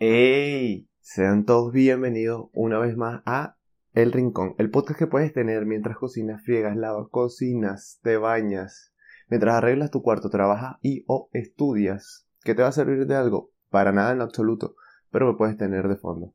¡Hey! 0.00 0.88
Sean 1.00 1.44
todos 1.44 1.72
bienvenidos 1.72 2.48
una 2.52 2.80
vez 2.80 2.96
más 2.96 3.22
a 3.26 3.56
El 3.92 4.10
Rincón, 4.10 4.56
el 4.58 4.68
podcast 4.68 4.98
que 4.98 5.06
puedes 5.06 5.32
tener 5.32 5.66
mientras 5.66 5.96
cocinas, 5.96 6.42
friegas, 6.42 6.76
lavas, 6.76 7.06
cocinas, 7.12 8.00
te 8.02 8.16
bañas, 8.16 8.92
mientras 9.28 9.54
arreglas 9.54 9.92
tu 9.92 10.02
cuarto, 10.02 10.30
trabajas 10.30 10.78
y 10.82 11.04
o 11.06 11.28
estudias. 11.32 12.26
¿Qué 12.42 12.56
te 12.56 12.62
va 12.62 12.68
a 12.68 12.72
servir 12.72 13.06
de 13.06 13.14
algo? 13.14 13.52
Para 13.70 13.92
nada 13.92 14.12
en 14.12 14.20
absoluto, 14.20 14.74
pero 15.12 15.28
me 15.30 15.38
puedes 15.38 15.56
tener 15.56 15.86
de 15.86 15.96
fondo. 15.96 16.34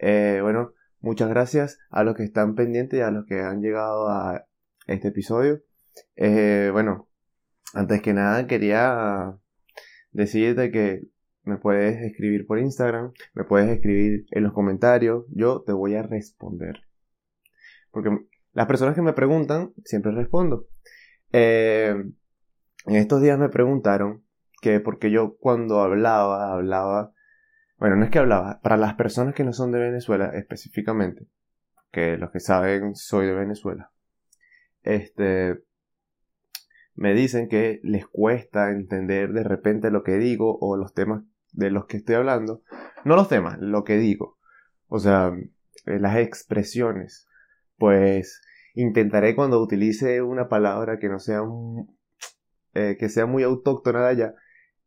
Eh, 0.00 0.40
bueno, 0.42 0.72
muchas 0.98 1.28
gracias 1.28 1.78
a 1.90 2.02
los 2.02 2.16
que 2.16 2.24
están 2.24 2.56
pendientes 2.56 2.98
y 2.98 3.02
a 3.02 3.12
los 3.12 3.26
que 3.26 3.42
han 3.42 3.60
llegado 3.60 4.08
a 4.08 4.44
este 4.88 5.08
episodio. 5.08 5.62
Eh, 6.16 6.70
bueno, 6.72 7.08
antes 7.74 8.02
que 8.02 8.12
nada 8.12 8.48
quería 8.48 9.38
decirte 10.10 10.72
que 10.72 11.02
me 11.48 11.56
puedes 11.56 12.00
escribir 12.02 12.46
por 12.46 12.58
Instagram, 12.58 13.12
me 13.34 13.44
puedes 13.44 13.68
escribir 13.70 14.26
en 14.30 14.44
los 14.44 14.52
comentarios, 14.52 15.24
yo 15.30 15.62
te 15.62 15.72
voy 15.72 15.94
a 15.94 16.02
responder. 16.02 16.82
Porque 17.90 18.10
las 18.52 18.66
personas 18.66 18.94
que 18.94 19.02
me 19.02 19.12
preguntan, 19.12 19.72
siempre 19.84 20.12
respondo. 20.12 20.66
Eh, 21.32 21.94
en 22.86 22.96
estos 22.96 23.20
días 23.22 23.38
me 23.38 23.48
preguntaron 23.48 24.24
que 24.60 24.80
porque 24.80 25.10
yo 25.10 25.36
cuando 25.38 25.80
hablaba, 25.80 26.52
hablaba, 26.52 27.12
bueno, 27.78 27.96
no 27.96 28.04
es 28.04 28.10
que 28.10 28.18
hablaba, 28.18 28.60
para 28.62 28.76
las 28.76 28.94
personas 28.94 29.34
que 29.34 29.44
no 29.44 29.52
son 29.52 29.72
de 29.72 29.78
Venezuela 29.78 30.30
específicamente, 30.34 31.26
que 31.90 32.16
los 32.16 32.30
que 32.30 32.40
saben 32.40 32.94
soy 32.94 33.26
de 33.26 33.34
Venezuela, 33.34 33.90
este, 34.82 35.62
me 36.94 37.14
dicen 37.14 37.48
que 37.48 37.78
les 37.84 38.06
cuesta 38.06 38.70
entender 38.70 39.32
de 39.32 39.44
repente 39.44 39.90
lo 39.90 40.02
que 40.02 40.18
digo 40.18 40.58
o 40.60 40.76
los 40.76 40.94
temas 40.94 41.22
de 41.52 41.70
los 41.70 41.86
que 41.86 41.98
estoy 41.98 42.16
hablando. 42.16 42.62
No 43.04 43.16
los 43.16 43.28
temas, 43.28 43.58
lo 43.60 43.84
que 43.84 43.96
digo. 43.96 44.38
O 44.86 44.98
sea, 44.98 45.32
eh, 45.86 45.98
las 45.98 46.16
expresiones. 46.16 47.28
Pues 47.76 48.42
intentaré 48.74 49.34
cuando 49.34 49.60
utilice 49.60 50.22
una 50.22 50.48
palabra 50.48 50.98
que 50.98 51.08
no 51.08 51.18
sea 51.18 51.42
eh, 52.74 52.96
que 52.98 53.08
sea 53.08 53.26
muy 53.26 53.42
autóctona 53.42 54.00
de 54.02 54.08
allá, 54.08 54.34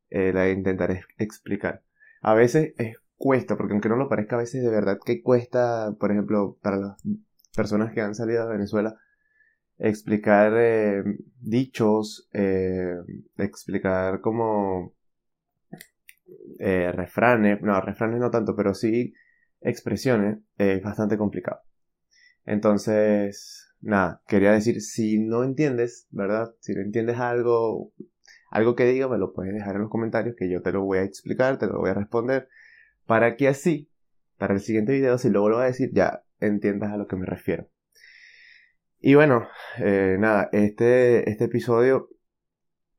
eh, 0.09 0.34
la 0.34 0.50
intentaré 0.50 1.03
explicar. 1.18 1.84
A 2.22 2.34
veces 2.34 2.73
cuesta, 3.16 3.56
porque 3.58 3.73
aunque 3.73 3.90
no 3.90 3.96
lo 3.96 4.09
parezca, 4.09 4.36
a 4.36 4.40
veces 4.40 4.64
de 4.64 4.70
verdad 4.70 4.98
que 5.03 5.22
cuesta, 5.22 5.96
por 6.00 6.12
ejemplo, 6.12 6.58
para 6.62 6.78
las 6.78 7.02
personas 7.56 7.94
que 7.94 8.02
han 8.02 8.16
salido 8.16 8.46
de 8.46 8.53
Venezuela, 8.53 8.98
explicar 9.78 10.53
dichos, 11.40 12.30
explicar 13.38 14.22
como 14.22 14.94
eh, 16.60 16.92
refranes, 16.92 17.62
no, 17.62 17.80
refranes 17.82 18.20
no 18.20 18.32
tanto, 18.32 18.56
pero 18.56 18.74
sí 18.74 19.14
expresiones, 19.62 20.40
es 20.58 20.82
bastante 20.82 21.18
complicado. 21.18 21.62
Entonces, 22.46 23.74
nada, 23.82 24.22
quería 24.28 24.52
decir, 24.52 24.82
si 24.82 25.20
no 25.20 25.44
entiendes, 25.44 26.08
¿verdad? 26.12 26.54
Si 26.59 26.74
no 26.74 26.82
entiendes 26.82 27.20
algo, 27.20 27.94
algo 28.50 28.76
que 28.76 28.86
diga, 28.86 29.08
me 29.08 29.18
lo 29.18 29.34
puedes 29.34 29.54
dejar 29.54 29.76
en 29.76 29.82
los 29.82 29.92
comentarios 29.92 30.36
que 30.36 30.50
yo 30.50 30.62
te 30.62 30.72
lo 30.72 30.84
voy 30.84 31.00
a 31.00 31.04
explicar, 31.04 31.58
te 31.58 31.68
lo 31.68 31.80
voy 31.80 31.92
a 31.92 31.96
responder, 31.96 32.50
para 33.06 33.36
que 33.36 33.48
así, 33.48 33.90
para 34.38 34.54
el 34.54 34.59
siguiente 34.59 34.94
video, 34.94 35.18
si 35.18 35.30
lo 35.30 35.42
voy 35.42 35.56
a 35.56 35.66
decir, 35.66 35.92
ya 35.94 36.24
entiendas 36.40 36.92
a 36.92 36.98
lo 36.98 37.08
que 37.08 37.16
me 37.16 37.26
refiero. 37.26 37.70
Y 39.00 39.16
bueno, 39.16 39.48
eh, 39.80 40.18
nada, 40.20 40.50
este, 40.52 41.30
este 41.30 41.46
episodio 41.46 42.09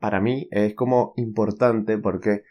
para 0.01 0.21
mí 0.21 0.49
es 0.51 0.75
como 0.75 1.15
importante 1.17 1.97
porque 1.97 2.43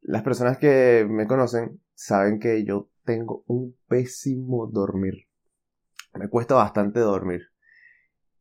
las 0.00 0.22
personas 0.22 0.58
que 0.58 1.06
me 1.08 1.26
conocen 1.26 1.80
saben 1.94 2.38
que 2.38 2.64
yo 2.64 2.90
tengo 3.04 3.44
un 3.46 3.76
pésimo 3.88 4.66
dormir. 4.66 5.26
Me 6.14 6.28
cuesta 6.28 6.54
bastante 6.54 7.00
dormir. 7.00 7.42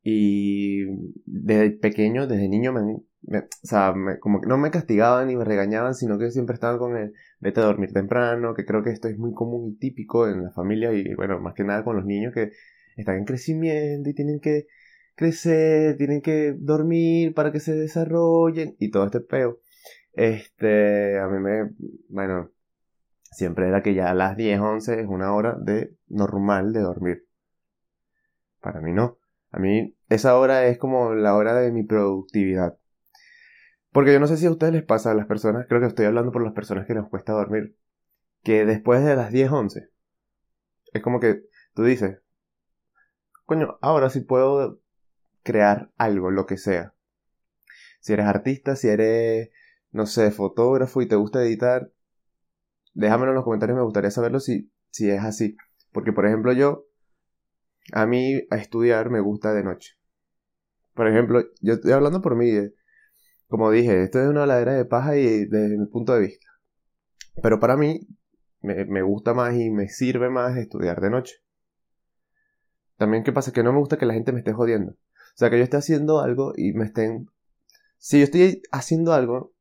Y 0.04 0.86
desde 1.26 1.72
pequeño, 1.72 2.28
desde 2.28 2.48
niño, 2.48 2.72
me, 2.72 3.40
o 3.40 3.48
sea, 3.64 3.94
como 4.22 4.40
que 4.40 4.48
no 4.48 4.58
me 4.58 4.72
castigaban 4.72 5.28
ni 5.28 5.36
me 5.36 5.44
regañaban, 5.44 5.96
sino 5.96 6.18
que 6.18 6.32
siempre 6.32 6.54
estaban 6.54 6.78
con 6.78 6.96
el 6.96 7.14
vete 7.40 7.60
a 7.60 7.66
dormir 7.66 7.92
temprano, 7.92 8.54
que 8.54 8.66
creo 8.66 8.84
que 8.84 8.92
esto 8.92 9.08
es 9.10 9.18
muy 9.18 9.34
común 9.34 9.72
y 9.74 9.78
típico 9.78 10.28
en 10.28 10.44
la 10.44 10.52
familia 10.52 10.94
y 10.94 11.14
bueno, 11.16 11.40
más 11.40 11.54
que 11.54 11.64
nada 11.64 11.84
con 11.84 11.98
los 11.98 12.06
niños 12.06 12.34
que 12.34 12.52
están 12.96 13.18
en 13.18 13.26
crecimiento 13.26 14.10
y 14.10 14.14
tienen 14.14 14.40
que 14.40 14.68
crecer, 15.16 15.98
tienen 15.98 16.22
que 16.22 16.56
dormir 16.58 17.34
para 17.34 17.52
que 17.52 17.60
se 17.60 17.74
desarrollen 17.74 18.76
y 18.80 18.92
todo 18.92 19.06
este 19.06 19.20
peo. 19.20 19.60
Este, 20.18 21.20
a 21.20 21.28
mí 21.28 21.38
me, 21.40 21.70
bueno, 22.10 22.50
siempre 23.32 23.68
era 23.68 23.84
que 23.84 23.94
ya 23.94 24.10
a 24.10 24.16
las 24.16 24.36
10, 24.36 24.60
11 24.60 25.02
es 25.02 25.08
una 25.08 25.32
hora 25.36 25.56
de 25.60 25.96
normal 26.08 26.74
de 26.74 26.82
dormir. 26.82 27.28
Para 28.60 28.82
mí 28.82 28.94
no. 28.94 29.20
A 29.52 29.60
mí 29.60 29.96
esa 30.10 30.36
hora 30.36 30.66
es 30.66 30.80
como 30.80 31.14
la 31.14 31.36
hora 31.36 31.54
de 31.54 31.72
mi 31.72 31.84
productividad. 31.84 32.80
Porque 33.92 34.12
yo 34.12 34.20
no 34.20 34.26
sé 34.26 34.38
si 34.38 34.48
a 34.48 34.52
ustedes 34.52 34.74
les 34.74 34.84
pasa 34.84 35.12
a 35.12 35.14
las 35.14 35.28
personas, 35.28 35.68
creo 35.70 35.82
que 35.82 35.88
estoy 35.88 36.08
hablando 36.08 36.32
por 36.32 36.44
las 36.44 36.54
personas 36.54 36.88
que 36.88 36.96
nos 36.96 37.10
cuesta 37.10 37.34
dormir, 37.34 37.78
que 38.42 38.66
después 38.66 39.06
de 39.06 39.16
las 39.16 39.32
10, 39.32 39.52
11, 39.52 39.90
es 40.94 41.02
como 41.04 41.20
que 41.20 41.44
tú 41.76 41.84
dices, 41.84 42.22
coño, 43.46 43.78
ahora 43.82 44.10
sí 44.10 44.22
puedo 44.22 44.82
crear 45.44 45.92
algo, 45.96 46.32
lo 46.32 46.48
que 46.48 46.58
sea. 46.58 46.96
Si 48.00 48.14
eres 48.14 48.26
artista, 48.26 48.76
si 48.76 48.90
eres 48.90 49.52
no 49.98 50.06
sé, 50.06 50.32
fotógrafo 50.32 51.02
y 51.02 51.08
te 51.08 51.16
gusta 51.16 51.44
editar, 51.44 51.92
déjamelo 52.94 53.32
en 53.32 53.36
los 53.36 53.44
comentarios, 53.44 53.76
me 53.76 53.84
gustaría 53.84 54.12
saberlo 54.12 54.40
si, 54.40 54.72
si 54.92 55.10
es 55.10 55.24
así. 55.24 55.58
Porque, 55.92 56.14
por 56.14 56.26
ejemplo, 56.28 56.54
yo, 56.54 56.86
a 57.92 58.06
mí 58.06 58.42
a 58.52 58.58
estudiar 58.58 59.10
me 59.10 59.20
gusta 59.20 59.54
de 59.54 59.64
noche. 59.64 59.96
Por 60.94 61.08
ejemplo, 61.08 61.44
yo 61.62 61.74
estoy 61.74 61.92
hablando 61.92 62.22
por 62.22 62.36
mí, 62.36 62.50
eh, 62.50 62.74
como 63.48 63.72
dije, 63.72 64.04
esto 64.04 64.22
es 64.22 64.28
una 64.28 64.46
ladera 64.46 64.74
de 64.74 64.86
paja 64.86 65.18
y 65.18 65.46
desde 65.46 65.78
mi 65.78 65.88
punto 65.88 66.14
de 66.14 66.22
vista. 66.22 66.48
Pero 67.42 67.60
para 67.60 67.76
mí 67.76 68.08
me, 68.62 68.86
me 68.86 69.02
gusta 69.02 69.34
más 69.34 69.56
y 69.56 69.72
me 69.72 69.90
sirve 69.90 70.30
más 70.30 70.58
estudiar 70.58 71.02
de 71.02 71.10
noche. 71.10 71.36
También, 72.98 73.24
¿qué 73.24 73.32
pasa? 73.32 73.52
Que 73.52 73.64
no 73.64 73.74
me 73.74 73.80
gusta 73.80 73.98
que 73.98 74.06
la 74.06 74.14
gente 74.14 74.32
me 74.32 74.40
esté 74.40 74.54
jodiendo. 74.54 74.92
O 74.92 75.38
sea, 75.38 75.50
que 75.50 75.58
yo 75.58 75.64
esté 75.64 75.78
haciendo 75.78 76.20
algo 76.20 76.54
y 76.56 76.74
me 76.74 76.86
estén... 76.86 77.28
Si 77.98 78.20
yo 78.20 78.26
estoy 78.26 78.62
haciendo 78.72 79.14
algo 79.14 79.57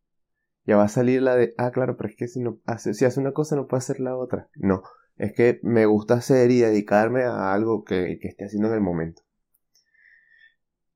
ya 0.67 0.77
va 0.77 0.85
a 0.85 0.89
salir 0.89 1.23
la 1.23 1.37
de, 1.37 1.55
ah, 1.59 1.71
claro, 1.71 1.97
pero 1.97 2.09
es 2.09 2.17
que 2.17 2.29
si, 2.29 2.41
no 2.41 2.59
hace, 2.67 2.93
si 2.93 3.05
hace 3.05 3.21
una 3.21 3.33
cosa 3.33 3.55
no 3.57 3.69
puede 3.69 3.79
hacer 3.79 4.01
la 4.01 4.17
otra. 4.17 4.49
No, 4.57 4.83
es 5.17 5.33
que 5.33 5.61
me 5.63 5.87
gusta 5.87 6.15
hacer 6.15 6.51
y 6.51 6.61
dedicarme 6.61 7.23
a 7.23 7.53
algo 7.55 7.85
que, 7.85 8.19
que 8.21 8.29
esté 8.29 8.45
haciendo 8.45 8.69
en 8.69 8.75
el 8.75 8.81
momento. 8.81 9.23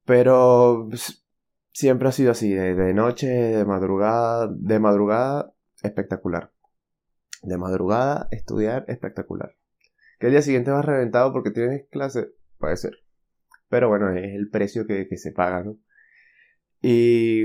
Pero 0.04 0.86
pues, 0.90 1.24
siempre 1.70 2.08
ha 2.08 2.12
sido 2.12 2.32
así, 2.32 2.52
de, 2.52 2.94
noche, 2.94 3.28
de 3.28 3.64
madrugada, 3.64 4.48
de 4.52 4.80
madrugada, 4.80 5.54
espectacular. 5.82 6.52
De 7.42 7.56
madrugada, 7.56 8.26
estudiar, 8.32 8.84
espectacular. 8.88 9.54
Que 10.18 10.26
el 10.26 10.32
día 10.32 10.42
siguiente 10.42 10.72
vas 10.72 10.84
reventado 10.84 11.32
porque 11.32 11.52
tienes 11.52 11.86
clase, 11.90 12.32
puede 12.58 12.76
ser. 12.76 12.96
Pero 13.68 13.88
bueno, 13.88 14.10
es 14.10 14.34
el 14.34 14.50
precio 14.50 14.84
que, 14.84 15.06
que 15.06 15.16
se 15.16 15.30
paga, 15.30 15.62
¿no? 15.62 15.76
Y 16.82 17.44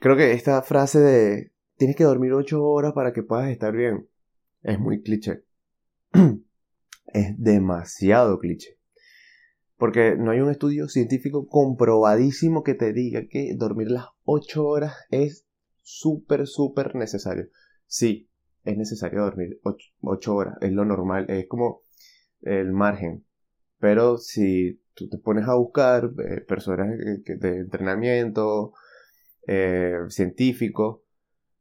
creo 0.00 0.16
que 0.16 0.32
esta 0.32 0.60
frase 0.62 0.98
de 0.98 1.52
tienes 1.80 1.96
que 1.96 2.04
dormir 2.04 2.34
8 2.34 2.62
horas 2.62 2.92
para 2.92 3.14
que 3.14 3.22
puedas 3.22 3.48
estar 3.48 3.74
bien. 3.74 4.06
Es 4.62 4.78
muy 4.78 5.02
cliché. 5.02 5.44
es 7.06 7.42
demasiado 7.42 8.38
cliché. 8.38 8.78
Porque 9.78 10.14
no 10.14 10.30
hay 10.30 10.40
un 10.40 10.50
estudio 10.50 10.88
científico 10.88 11.48
comprobadísimo 11.48 12.62
que 12.64 12.74
te 12.74 12.92
diga 12.92 13.22
que 13.30 13.54
dormir 13.56 13.90
las 13.90 14.04
8 14.24 14.62
horas 14.62 14.92
es 15.08 15.46
súper, 15.80 16.46
súper 16.46 16.94
necesario. 16.96 17.48
Sí, 17.86 18.28
es 18.62 18.76
necesario 18.76 19.22
dormir 19.22 19.58
8, 20.02 20.34
horas, 20.34 20.58
es 20.60 20.72
lo 20.72 20.84
normal, 20.84 21.30
es 21.30 21.48
como 21.48 21.80
el 22.42 22.72
margen. 22.72 23.24
Pero 23.78 24.18
si 24.18 24.82
tú 24.92 25.08
te 25.08 25.16
pones 25.16 25.48
a 25.48 25.54
buscar 25.54 26.10
eh, 26.28 26.42
personas 26.42 26.90
de 26.98 27.58
entrenamiento, 27.60 28.74
eh, 29.46 29.96
científicos, 30.08 31.00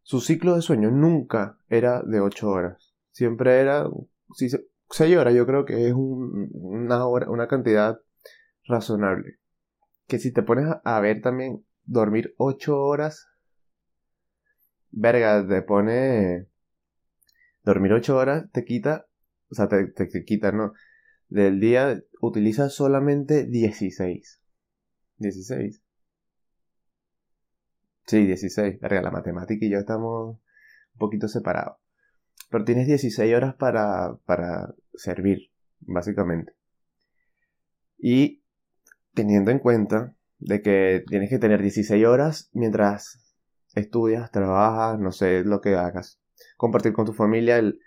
su 0.09 0.21
ciclo 0.21 0.55
de 0.55 0.63
sueño 0.63 0.89
nunca 0.89 1.59
era 1.69 2.01
de 2.01 2.19
8 2.19 2.49
horas. 2.49 2.95
Siempre 3.11 3.59
era 3.59 3.85
6 4.33 5.15
horas. 5.15 5.35
Yo 5.35 5.45
creo 5.45 5.65
que 5.65 5.85
es 5.85 5.93
una, 5.95 7.05
hora, 7.05 7.29
una 7.29 7.47
cantidad 7.47 7.99
razonable. 8.65 9.37
Que 10.07 10.17
si 10.17 10.33
te 10.33 10.41
pones 10.41 10.65
a 10.83 10.99
ver 10.99 11.21
también 11.21 11.63
dormir 11.83 12.33
8 12.37 12.75
horas, 12.75 13.27
verga, 14.89 15.47
te 15.47 15.61
pone... 15.61 16.47
Dormir 17.61 17.93
8 17.93 18.17
horas 18.17 18.45
te 18.51 18.65
quita, 18.65 19.05
o 19.51 19.53
sea, 19.53 19.67
te, 19.67 19.85
te, 19.89 20.25
quita, 20.25 20.51
¿no? 20.51 20.73
Del 21.27 21.59
día 21.59 22.01
utiliza 22.19 22.69
solamente 22.69 23.45
16. 23.45 24.41
16. 25.17 25.83
Sí, 28.09 28.25
16. 28.25 28.79
Verga, 28.79 29.03
la 29.03 29.11
matemática 29.11 29.63
y 29.63 29.69
yo 29.69 29.77
estamos 29.77 30.37
un 30.93 30.97
poquito 30.97 31.27
separados. 31.27 31.77
pero 32.49 32.65
tienes 32.65 32.87
16 32.87 33.35
horas 33.35 33.55
para, 33.55 34.15
para 34.25 34.73
servir, 34.95 35.51
básicamente. 35.81 36.53
Y 37.99 38.41
teniendo 39.13 39.51
en 39.51 39.59
cuenta 39.59 40.15
de 40.39 40.61
que 40.63 41.03
tienes 41.07 41.29
que 41.29 41.37
tener 41.37 41.61
16 41.61 42.03
horas 42.05 42.49
mientras 42.53 43.35
estudias, 43.75 44.31
trabajas, 44.31 44.99
no 44.99 45.11
sé 45.11 45.43
lo 45.43 45.61
que 45.61 45.75
hagas. 45.75 46.19
Compartir 46.57 46.93
con 46.93 47.05
tu 47.05 47.13
familia 47.13 47.59
el, 47.59 47.79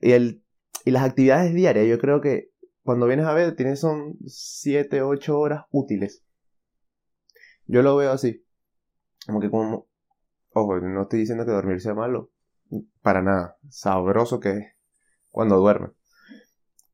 y, 0.00 0.12
el, 0.12 0.44
y 0.84 0.90
las 0.90 1.04
actividades 1.04 1.54
diarias. 1.54 1.86
Yo 1.86 1.98
creo 1.98 2.20
que 2.20 2.50
cuando 2.82 3.06
vienes 3.06 3.24
a 3.24 3.32
ver, 3.32 3.56
tienes 3.56 3.80
son 3.80 4.18
7, 4.26 5.00
8 5.00 5.38
horas 5.40 5.64
útiles. 5.70 6.22
Yo 7.66 7.82
lo 7.82 7.96
veo 7.96 8.12
así. 8.12 8.44
Como 9.28 9.40
que 9.40 9.50
como... 9.50 9.86
Ojo, 10.54 10.80
no 10.80 11.02
estoy 11.02 11.20
diciendo 11.20 11.44
que 11.44 11.50
dormir 11.50 11.82
sea 11.82 11.92
malo. 11.92 12.30
Para 13.02 13.20
nada. 13.20 13.58
Sabroso 13.68 14.40
que 14.40 14.50
es 14.52 14.66
cuando 15.28 15.58
duermes. 15.58 15.90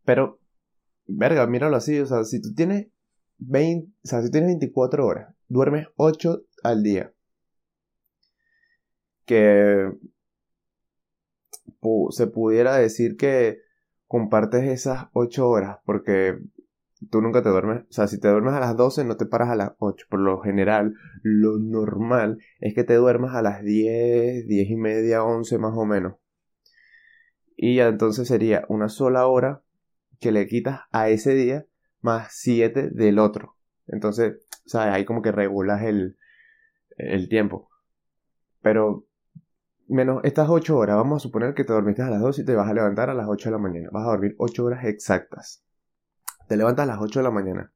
Pero, 0.05 0.41
verga, 1.07 1.47
míralo 1.47 1.77
así. 1.77 1.97
O 2.01 2.07
sea, 2.07 2.25
si 2.25 2.43
tú 2.43 2.53
tienes 2.53 2.89
20, 3.39 3.89
o 3.89 4.09
sea, 4.09 4.21
si 4.21 4.33
tienes 4.33 4.49
24 4.49 5.07
horas, 5.07 5.33
duermes 5.47 5.87
8 5.95 6.43
al 6.65 6.83
día. 6.83 7.15
Que 9.25 9.93
se 12.11 12.27
pudiera 12.27 12.75
decir 12.75 13.17
que 13.17 13.61
compartes 14.09 14.65
esas 14.65 15.07
8 15.13 15.49
horas 15.49 15.79
porque 15.85 16.37
tú 17.11 17.21
nunca 17.23 17.43
te 17.43 17.49
duermes, 17.49 17.83
o 17.89 17.93
sea, 17.93 18.07
si 18.07 18.21
te 18.21 18.29
duermes 18.29 18.55
a 18.55 18.61
las 18.61 18.77
12 18.77 19.05
no 19.05 19.17
te 19.17 19.27
paras 19.27 19.51
a 19.51 19.57
las 19.57 19.73
8, 19.79 20.07
por 20.11 20.21
lo 20.21 20.41
general, 20.41 20.95
lo 21.23 21.59
normal 21.59 22.39
es 22.61 22.75
que 22.75 22.85
te 22.85 22.95
duermas 22.95 23.35
a 23.35 23.43
las 23.43 23.63
10, 23.63 24.47
10 24.47 24.71
y 24.71 24.77
media, 24.77 25.25
11 25.25 25.59
más 25.59 25.73
o 25.77 25.85
menos. 25.85 26.15
Y 27.57 27.79
entonces 27.81 28.29
sería 28.29 28.65
una 28.69 28.89
sola 28.89 29.27
hora 29.27 29.63
que 30.21 30.33
le 30.33 30.47
quitas 30.47 30.81
a 30.93 31.09
ese 31.09 31.35
día 31.35 31.67
más 32.01 32.29
7 32.33 32.91
del 32.91 33.19
otro. 33.19 33.57
Entonces, 33.87 34.35
o 34.67 34.69
sea, 34.69 34.93
ahí 34.95 35.05
como 35.05 35.23
que 35.23 35.33
regulas 35.33 35.83
el, 35.83 36.17
el 36.97 37.29
tiempo. 37.29 37.69
Pero, 38.63 39.07
menos 39.89 40.21
estas 40.25 40.49
8 40.49 40.77
horas, 40.77 40.97
vamos 40.97 41.23
a 41.23 41.25
suponer 41.25 41.55
que 41.55 41.65
te 41.65 41.73
dormiste 41.73 42.03
a 42.03 42.11
las 42.11 42.21
2 42.21 42.39
y 42.41 42.45
te 42.45 42.55
vas 42.55 42.69
a 42.69 42.75
levantar 42.75 43.11
a 43.11 43.15
las 43.15 43.29
8 43.29 43.51
de 43.51 43.53
la 43.53 43.59
mañana. 43.59 43.89
Vas 43.93 44.07
a 44.07 44.11
dormir 44.11 44.35
8 44.39 44.65
horas 44.65 44.85
exactas. 44.85 45.65
Te 46.49 46.57
levantas 46.57 46.85
a 46.85 46.87
las 46.87 47.01
8 47.01 47.21
de 47.21 47.25
la 47.25 47.31
mañana. 47.31 47.73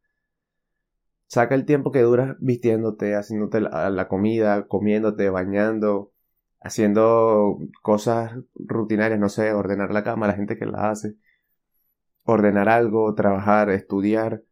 Saca 1.26 1.55
el 1.55 1.65
tiempo 1.65 1.93
que 1.93 2.03
duras 2.03 2.37
vistiéndote, 2.41 3.15
haciéndote 3.15 3.61
la, 3.61 4.09
comida, 4.09 4.67
comiéndote, 4.67 5.29
bañando, 5.31 6.12
haciendo 6.61 7.59
cosas 7.82 8.32
rutinarias, 8.55 9.20
no 9.20 9.29
sé, 9.29 9.53
ordenar 9.53 9.93
la 9.93 10.05
cama, 10.05 10.26
la 10.26 10.35
gente 10.35 10.59
que 10.59 10.67
la 10.67 10.91
hace, 10.91 11.17
ordenar 12.25 12.69
algo, 12.69 13.15
trabajar, 13.15 13.70
estudiar. 13.70 14.43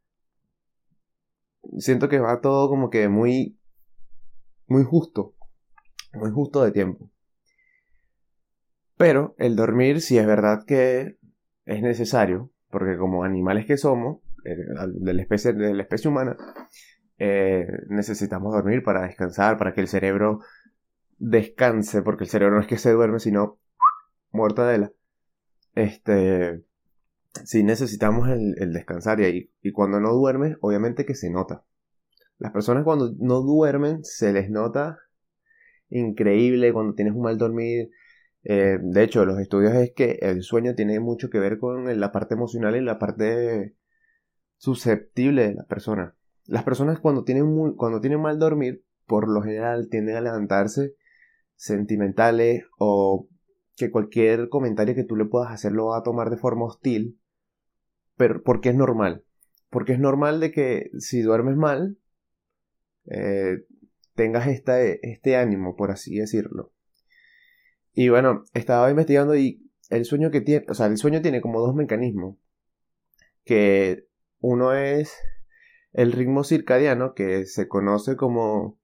Siento 1.79 2.09
que 2.09 2.21
va 2.21 2.41
todo 2.41 2.69
como 2.69 2.91
que 2.91 3.09
muy, 3.09 3.59
muy 4.67 4.85
justo, 4.85 5.35
muy 6.12 6.31
justo 6.31 6.62
de 6.62 6.73
tiempo. 6.73 7.11
Pero 8.97 9.35
el 9.39 9.57
dormir, 9.57 10.01
si 10.01 10.19
es 10.19 10.27
verdad 10.27 10.65
que 10.67 11.19
es 11.65 11.83
necesario, 11.83 12.51
porque 12.78 12.99
como 12.99 13.25
animales 13.25 13.64
que 13.64 13.78
somos, 13.78 14.19
eh, 14.44 14.55
de, 14.55 15.14
la 15.14 15.23
especie, 15.23 15.55
de 15.55 15.73
la 15.73 15.82
especie 15.82 16.11
humana, 16.11 16.37
eh, 17.17 17.67
necesitamos 17.88 18.52
dormir 18.52 18.82
para 18.82 19.05
descansar, 19.06 19.56
para 19.56 19.73
que 19.73 19.81
el 19.81 19.88
cerebro 19.88 20.40
descanse, 21.17 22.02
porque 22.02 22.25
el 22.25 22.28
cerebro 22.28 22.56
no 22.56 22.61
es 22.61 22.67
que 22.67 22.76
se 22.76 22.93
duerme, 22.93 23.19
sino 23.19 23.58
muerta 24.31 24.69
de 24.69 24.76
la. 24.76 24.93
Este. 25.75 26.62
Sí 27.44 27.62
necesitamos 27.64 28.28
el, 28.28 28.75
descansar 28.75 29.23
y, 29.23 29.50
y 29.62 29.73
cuando 29.73 29.99
no 29.99 30.12
duermes, 30.12 30.58
obviamente 30.61 31.06
que 31.06 31.14
se 31.14 31.31
nota. 31.31 31.64
Las 32.37 32.52
personas 32.52 32.84
cuando 32.84 33.14
no 33.19 33.40
duermen 33.40 34.05
se 34.05 34.34
les 34.34 34.50
nota 34.50 34.99
increíble 35.88 36.75
cuando 36.75 36.94
tienes 36.94 37.14
un 37.14 37.23
mal 37.23 37.38
dormir, 37.38 37.90
eh, 38.49 38.79
de 38.81 39.03
hecho, 39.03 39.25
los 39.25 39.41
estudios 39.41 39.75
es 39.75 39.93
que 39.93 40.19
el 40.23 40.45
sueño 40.45 40.77
tiene 40.77 41.01
mucho 41.01 41.31
que 41.31 41.41
ver 41.41 41.59
con 41.59 41.99
la 41.99 42.13
parte 42.13 42.35
emocional 42.35 42.77
y 42.77 42.81
la 42.81 42.97
parte 42.97 43.75
susceptible 44.57 45.49
de 45.49 45.55
la 45.55 45.65
persona. 45.65 46.15
Las 46.45 46.63
personas 46.63 47.01
cuando 47.01 47.25
tienen, 47.25 47.73
cuando 47.73 48.01
tienen 48.01 48.21
mal 48.21 48.39
dormir, 48.39 48.85
por 49.05 49.29
lo 49.29 49.43
general 49.43 49.89
tienden 49.91 50.15
a 50.15 50.21
levantarse 50.21 50.95
sentimentales 51.57 52.65
o 52.79 53.29
que 53.75 53.91
cualquier 53.91 54.49
comentario 54.49 54.95
que 54.95 55.03
tú 55.03 55.17
le 55.17 55.25
puedas 55.25 55.51
hacer 55.51 55.73
lo 55.73 55.87
va 55.87 55.99
a 55.99 56.03
tomar 56.05 56.31
de 56.31 56.37
forma 56.37 56.67
hostil, 56.67 57.19
pero 58.17 58.45
porque 58.45 58.69
es 58.69 58.77
normal. 58.77 59.25
Porque 59.71 59.93
es 59.93 59.99
normal 59.99 60.39
de 60.39 60.53
que 60.53 60.91
si 61.01 61.21
duermes 61.21 61.57
mal, 61.57 61.99
eh, 63.07 63.65
tengas 64.15 64.47
este 64.47 65.37
ánimo, 65.37 65.75
por 65.75 65.91
así 65.91 66.17
decirlo. 66.17 66.75
Y 67.99 68.11
bueno, 68.11 68.45
estaba 68.53 68.91
investigando 68.91 69.35
y 69.37 69.73
el 69.89 70.05
sueño 70.05 70.31
que 70.31 70.43
tiene, 70.43 70.67
o 70.69 70.75
sea, 70.75 70.85
el 70.85 70.99
sueño 70.99 71.23
tiene 71.23 71.41
como 71.41 71.61
dos 71.61 71.75
mecanismos. 71.75 72.37
Que 73.43 74.07
uno 74.39 74.75
es 74.75 75.17
el 75.95 76.13
ritmo 76.13 76.45
circadiano, 76.45 77.15
que 77.15 77.47
se 77.47 77.69
conoce 77.69 78.15
como 78.15 78.79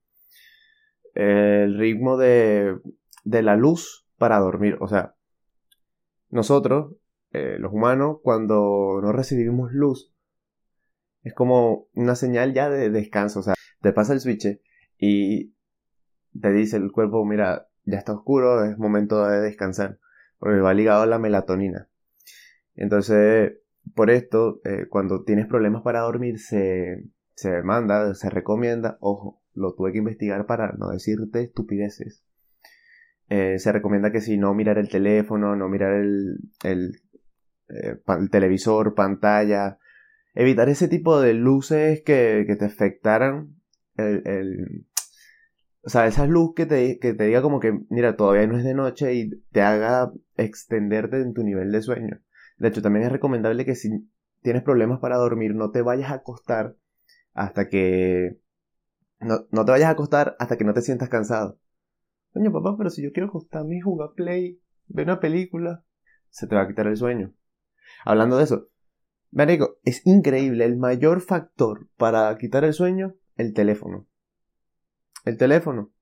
el 1.13 1.79
ritmo 1.79 2.17
de, 2.17 2.79
de 3.25 3.43
la 3.43 3.55
luz 3.55 4.09
para 4.17 4.39
dormir. 4.39 4.79
O 4.81 4.89
sea, 4.89 5.15
nosotros, 6.31 6.95
eh, 7.33 7.57
los 7.59 7.71
humanos, 7.71 8.17
cuando 8.23 8.99
no 9.03 9.13
recibimos 9.13 9.73
luz, 9.73 10.11
es 11.23 11.35
como 11.35 11.87
una 11.93 12.15
señal 12.15 12.55
ya 12.55 12.71
de 12.71 12.89
descanso. 12.89 13.41
O 13.41 13.43
sea, 13.43 13.53
te 13.83 13.93
pasa 13.93 14.15
el 14.15 14.21
switch 14.21 14.59
y 14.97 15.53
te 16.41 16.51
dice 16.51 16.79
el 16.79 16.91
cuerpo, 16.93 17.27
mira, 17.27 17.69
ya 17.85 17.99
está 17.99 18.13
oscuro, 18.13 18.65
es 18.65 18.79
momento 18.79 19.27
de 19.27 19.41
descansar, 19.41 19.99
porque 20.39 20.61
va 20.61 20.75
ligado 20.75 21.03
a 21.03 21.07
la 21.07 21.19
melatonina. 21.19 21.89
Entonces, 22.75 23.55
por 23.95 24.11
esto, 24.11 24.61
eh, 24.65 24.87
cuando 24.89 25.25
tienes 25.25 25.47
problemas 25.47 25.83
para 25.83 26.01
dormir, 26.01 26.39
se, 26.39 27.05
se 27.35 27.63
manda, 27.63 28.15
se 28.15 28.31
recomienda, 28.31 28.97
ojo, 29.01 29.43
lo 29.55 29.75
tuve 29.75 29.93
que 29.93 29.99
investigar 29.99 30.47
para 30.47 30.73
no 30.73 30.89
decirte 30.91 31.43
estupideces. 31.43 32.25
Eh, 33.29 33.59
se 33.59 33.73
recomienda 33.73 34.13
que 34.13 34.21
si 34.21 34.37
no 34.37 34.55
mirar 34.55 34.79
el 34.79 34.89
teléfono, 34.89 35.57
no 35.57 35.69
mirar 35.69 35.95
el, 35.95 36.39
el, 36.65 37.01
eh, 37.69 37.99
televisor, 38.31 38.95
pantalla, 38.95 39.79
evitar 40.35 40.69
ese 40.69 40.89
tipo 40.89 41.21
de 41.21 41.35
luces 41.35 42.03
que, 42.03 42.45
que 42.47 42.57
te 42.57 42.65
afectaran 42.65 43.57
el, 43.97 44.87
o 45.85 45.89
sea, 45.89 46.07
esa 46.07 46.27
luz 46.27 46.55
que 46.55 46.67
te, 46.67 46.99
que 47.01 47.13
te 47.13 47.25
diga 47.25 47.43
como 47.43 47.59
que, 47.59 47.81
mira, 47.91 48.17
todavía 48.17 48.47
no 48.47 48.57
es 48.57 48.65
de 48.65 48.75
noche 48.75 49.15
y 49.15 49.31
te 49.51 49.63
haga 49.63 50.13
extenderte 50.37 51.21
en 51.21 51.35
tu 51.35 51.43
nivel 51.43 51.73
de 51.73 51.83
sueño. 51.83 52.21
De 52.59 52.69
hecho, 52.69 52.83
también 52.83 53.07
es 53.07 53.13
recomendable 53.13 53.65
que 53.65 53.75
si 53.75 54.09
tienes 54.43 54.63
problemas 54.63 55.01
para 55.01 55.17
dormir, 55.17 55.55
no 55.55 55.71
te 55.71 55.83
vayas 55.83 56.11
a 56.13 56.17
acostar 56.17 56.77
hasta 57.35 57.69
que... 57.69 58.39
No, 59.19 59.47
no 59.51 59.65
te 59.65 59.73
vayas 59.73 59.89
a 59.89 59.93
acostar 59.93 60.37
hasta 60.39 60.57
que 60.57 60.65
no 60.65 60.73
te 60.73 60.83
sientas 60.83 61.09
cansado. 61.09 61.59
Coño, 62.33 62.53
papá, 62.53 62.77
pero 62.79 62.91
si 62.91 63.03
yo 63.03 63.13
quiero 63.13 63.29
acostarme 63.29 63.77
y 63.77 63.81
jugar 63.81 64.11
play, 64.15 64.61
ver 64.87 65.07
una 65.07 65.21
película, 65.21 65.85
se 66.31 66.47
te 66.47 66.55
va 66.55 66.63
a 66.63 66.69
quitar 66.69 66.87
el 66.87 66.97
sueño. 66.97 67.35
Hablando 68.05 68.37
de 68.37 68.45
eso, 68.45 68.69
Marico, 69.33 69.79
es 69.83 70.07
increíble, 70.07 70.65
el 70.65 70.77
mayor 70.77 71.21
factor 71.21 71.89
para 71.97 72.37
quitar 72.39 72.65
el 72.65 72.73
sueño, 72.73 73.15
el 73.37 73.53
teléfono 73.53 74.07
el 75.25 75.37
teléfono. 75.37 75.93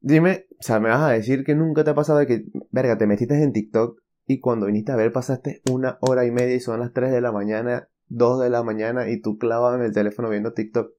Dime, 0.00 0.46
o 0.58 0.62
sea, 0.62 0.80
me 0.80 0.88
vas 0.88 1.02
a 1.02 1.10
decir 1.10 1.44
que 1.44 1.54
nunca 1.54 1.84
te 1.84 1.90
ha 1.90 1.94
pasado 1.94 2.18
de 2.18 2.26
que, 2.26 2.44
verga, 2.70 2.98
te 2.98 3.06
metiste 3.06 3.40
en 3.40 3.52
TikTok 3.52 4.00
y 4.26 4.40
cuando 4.40 4.66
viniste 4.66 4.92
a 4.92 4.96
ver 4.96 5.12
pasaste 5.12 5.62
una 5.70 5.98
hora 6.00 6.24
y 6.26 6.30
media 6.30 6.54
y 6.54 6.60
son 6.60 6.80
las 6.80 6.92
3 6.92 7.12
de 7.12 7.20
la 7.20 7.32
mañana, 7.32 7.88
2 8.08 8.40
de 8.40 8.50
la 8.50 8.62
mañana 8.62 9.08
y 9.08 9.20
tú 9.20 9.38
clavas 9.38 9.78
en 9.78 9.84
el 9.84 9.92
teléfono 9.92 10.28
viendo 10.28 10.52
TikTok. 10.52 10.92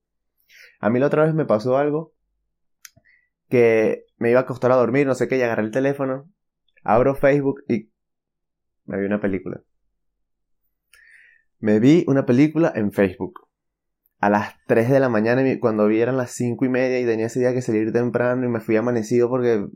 A 0.80 0.89
mí 0.89 1.00
la 1.00 1.08
otra 1.08 1.25
vez 1.25 1.34
me 1.34 1.46
pasó 1.46 1.77
algo 1.77 2.13
que 3.50 4.06
me 4.18 4.32
iba 4.32 4.39
a 4.39 4.44
acostar 4.44 4.72
a 4.72 4.75
dormir, 4.75 5.06
no 5.06 5.15
sé 5.15 5.27
qué, 5.27 5.38
y 5.38 5.42
agarré 5.42 5.63
el 5.63 5.72
teléfono, 5.72 6.30
abro 6.84 7.15
Facebook 7.15 7.63
y 7.68 7.92
me 8.86 9.00
vi 9.00 9.06
una 9.06 9.22
película. 9.22 9.62
Me 11.60 11.80
vi 11.80 12.03
una 12.08 12.25
película 12.25 12.72
en 12.75 12.92
Facebook 12.92 13.48
a 14.24 14.30
las 14.30 14.53
3 14.68 14.89
de 14.89 15.01
la 15.01 15.10
mañana 15.10 15.44
cuando 15.60 15.86
vi 15.86 16.00
eran 16.00 16.15
las 16.15 16.32
5 16.32 16.63
y 16.63 16.70
media 16.70 16.98
y 16.98 17.06
tenía 17.06 17.25
ese 17.25 17.42
día 17.42 17.53
que 17.53 17.62
salir 17.62 17.92
temprano 17.92 18.46
y 18.46 18.48
me 18.48 18.62
fui 18.62 18.77
amanecido 18.77 19.27
porque 19.27 19.68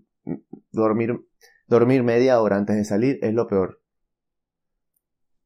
dormir, 0.72 1.20
dormir 1.68 2.04
media 2.04 2.40
hora 2.40 2.56
antes 2.56 2.78
de 2.78 2.86
salir 2.86 3.20
es 3.22 3.34
lo 3.34 3.48
peor. 3.48 3.82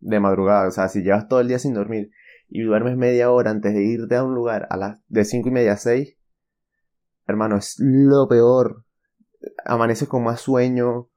De 0.02 0.20
madrugada, 0.20 0.68
o 0.68 0.72
sea, 0.72 0.88
si 0.88 1.02
llevas 1.02 1.28
todo 1.28 1.40
el 1.40 1.48
día 1.48 1.58
sin 1.58 1.74
dormir 1.74 2.12
y 2.48 2.62
duermes 2.62 2.96
media 2.96 3.32
hora 3.32 3.50
antes 3.50 3.74
de 3.74 3.84
irte 3.84 4.16
a 4.16 4.24
un 4.24 4.36
lugar 4.36 4.68
a 4.70 4.78
las 4.78 5.00
de 5.08 5.26
5 5.26 5.50
y 5.50 5.52
media 5.52 5.74
a 5.74 5.78
6, 5.78 6.16
hermano, 7.26 7.58
es 7.58 7.78
lo 7.80 8.28
peor. 8.28 8.86
Amaneces 9.66 10.08
con 10.08 10.24
más 10.24 10.42
sueño, 10.42 11.10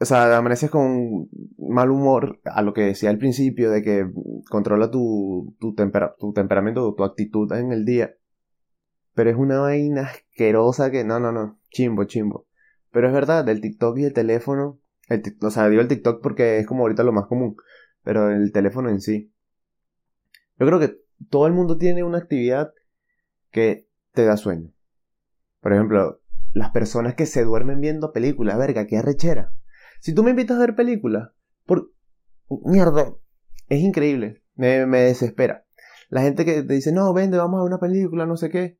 o 0.00 0.04
sea, 0.06 0.36
amaneces 0.38 0.70
con 0.70 1.28
mal 1.58 1.90
humor, 1.90 2.40
a 2.44 2.62
lo 2.62 2.72
que 2.72 2.80
decía 2.82 3.10
al 3.10 3.18
principio, 3.18 3.70
de 3.70 3.82
que 3.82 4.10
controla 4.48 4.90
tu, 4.90 5.54
tu, 5.60 5.74
tu 5.74 6.32
temperamento, 6.32 6.94
tu 6.94 7.04
actitud 7.04 7.52
en 7.52 7.72
el 7.72 7.84
día. 7.84 8.16
Pero 9.14 9.28
es 9.28 9.36
una 9.36 9.60
vaina 9.60 10.02
asquerosa 10.02 10.90
que, 10.90 11.04
no, 11.04 11.20
no, 11.20 11.32
no, 11.32 11.60
chimbo, 11.70 12.04
chimbo. 12.04 12.46
Pero 12.90 13.08
es 13.08 13.12
verdad, 13.12 13.46
el 13.50 13.60
TikTok 13.60 13.98
y 13.98 14.04
el 14.04 14.14
teléfono, 14.14 14.80
el, 15.08 15.22
o 15.42 15.50
sea, 15.50 15.68
digo 15.68 15.82
el 15.82 15.88
TikTok 15.88 16.22
porque 16.22 16.58
es 16.58 16.66
como 16.66 16.82
ahorita 16.82 17.02
lo 17.02 17.12
más 17.12 17.26
común, 17.26 17.56
pero 18.02 18.30
el 18.30 18.52
teléfono 18.52 18.88
en 18.88 19.02
sí. 19.02 19.30
Yo 20.58 20.66
creo 20.66 20.80
que 20.80 20.96
todo 21.28 21.46
el 21.46 21.52
mundo 21.52 21.76
tiene 21.76 22.04
una 22.04 22.18
actividad 22.18 22.72
que 23.50 23.86
te 24.12 24.24
da 24.24 24.38
sueño. 24.38 24.72
Por 25.60 25.74
ejemplo, 25.74 26.20
las 26.54 26.70
personas 26.70 27.14
que 27.14 27.26
se 27.26 27.44
duermen 27.44 27.80
viendo 27.80 28.12
películas, 28.12 28.56
verga, 28.56 28.86
qué 28.86 28.96
arrechera. 28.96 29.52
Si 30.00 30.14
tú 30.14 30.22
me 30.22 30.30
invitas 30.30 30.56
a 30.56 30.60
ver 30.60 30.74
películas, 30.74 31.30
por... 31.66 31.92
Mierda, 32.64 33.14
es 33.68 33.80
increíble, 33.80 34.42
me, 34.56 34.84
me 34.86 35.02
desespera. 35.02 35.64
La 36.08 36.22
gente 36.22 36.44
que 36.44 36.62
te 36.64 36.74
dice, 36.74 36.92
no, 36.92 37.12
vende, 37.14 37.38
vamos 37.38 37.60
a 37.60 37.62
ver 37.62 37.68
una 37.68 37.78
película, 37.78 38.26
no 38.26 38.36
sé 38.36 38.50
qué. 38.50 38.78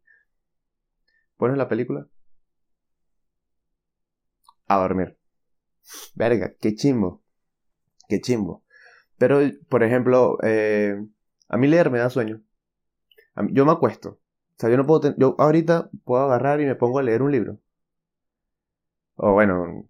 Pones 1.37 1.57
la 1.57 1.69
película. 1.69 2.09
A 4.67 4.79
dormir. 4.79 5.17
Verga, 6.15 6.53
qué 6.61 6.75
chimbo. 6.75 7.23
Qué 8.09 8.21
chimbo. 8.21 8.65
Pero, 9.19 9.41
por 9.69 9.83
ejemplo, 9.85 10.39
eh, 10.43 10.97
a 11.49 11.57
mí 11.57 11.69
leer 11.69 11.91
me 11.91 11.99
da 11.99 12.11
sueño. 12.11 12.43
yo 13.53 13.65
me 13.65 13.73
acuesto. 13.73 14.11
O 14.11 14.19
sea, 14.59 14.71
yo 14.71 14.77
no 14.77 14.87
puedo... 14.87 15.15
Yo 15.17 15.37
ahorita 15.39 15.91
puedo 16.05 16.25
agarrar 16.25 16.61
y 16.61 16.67
me 16.67 16.75
pongo 16.75 16.99
a 16.99 17.03
leer 17.03 17.23
un 17.23 17.33
libro. 17.33 17.59
O 19.17 19.33
bueno, 19.33 19.89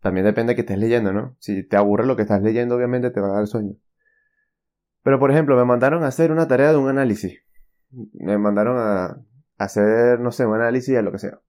también 0.00 0.26
depende 0.26 0.52
de 0.52 0.54
que 0.56 0.60
estés 0.62 0.78
leyendo, 0.78 1.12
¿no? 1.12 1.36
Si 1.38 1.62
te 1.62 1.76
aburre 1.76 2.06
lo 2.06 2.16
que 2.16 2.22
estás 2.22 2.42
leyendo, 2.42 2.76
obviamente 2.76 3.10
te 3.10 3.20
va 3.20 3.28
a 3.28 3.36
dar 3.36 3.46
sueño. 3.46 3.74
Pero, 5.02 5.18
por 5.18 5.30
ejemplo, 5.30 5.56
me 5.56 5.64
mandaron 5.64 6.02
a 6.04 6.08
hacer 6.08 6.32
una 6.32 6.48
tarea 6.48 6.70
de 6.72 6.78
un 6.78 6.88
análisis. 6.88 7.40
Me 8.12 8.38
mandaron 8.38 8.76
a 8.78 9.22
hacer, 9.58 10.20
no 10.20 10.32
sé, 10.32 10.46
un 10.46 10.54
análisis 10.54 10.94
de 10.94 11.02
lo 11.02 11.12
que 11.12 11.18
sea. 11.18 11.40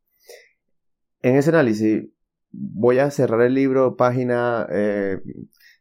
En 1.21 1.35
ese 1.35 1.49
análisis 1.49 2.09
voy 2.51 2.99
a 2.99 3.11
cerrar 3.11 3.41
el 3.41 3.53
libro, 3.53 3.95
página, 3.95 4.67
eh, 4.69 5.21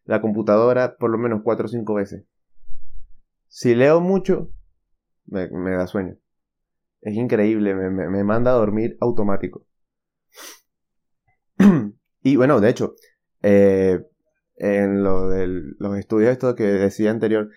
la 0.04 0.20
computadora, 0.20 0.96
por 0.96 1.10
lo 1.10 1.18
menos 1.18 1.42
cuatro 1.42 1.66
o 1.66 1.68
cinco 1.68 1.94
veces. 1.94 2.24
Si 3.48 3.74
leo 3.74 4.00
mucho, 4.00 4.50
me, 5.26 5.48
da 5.48 5.86
sueño. 5.86 6.16
Es 7.00 7.14
increíble, 7.14 7.74
me, 7.74 8.24
manda 8.24 8.52
a 8.52 8.54
dormir 8.54 8.96
automático. 9.00 9.64
Y 12.26 12.34
bueno, 12.34 12.60
de 12.60 12.70
hecho, 12.70 12.96
eh, 13.42 14.04
en 14.56 15.04
lo 15.04 15.28
de 15.28 15.46
los 15.78 15.96
estudios 15.96 16.32
esto 16.32 16.56
que 16.56 16.64
decía 16.64 17.12
anterior, 17.12 17.50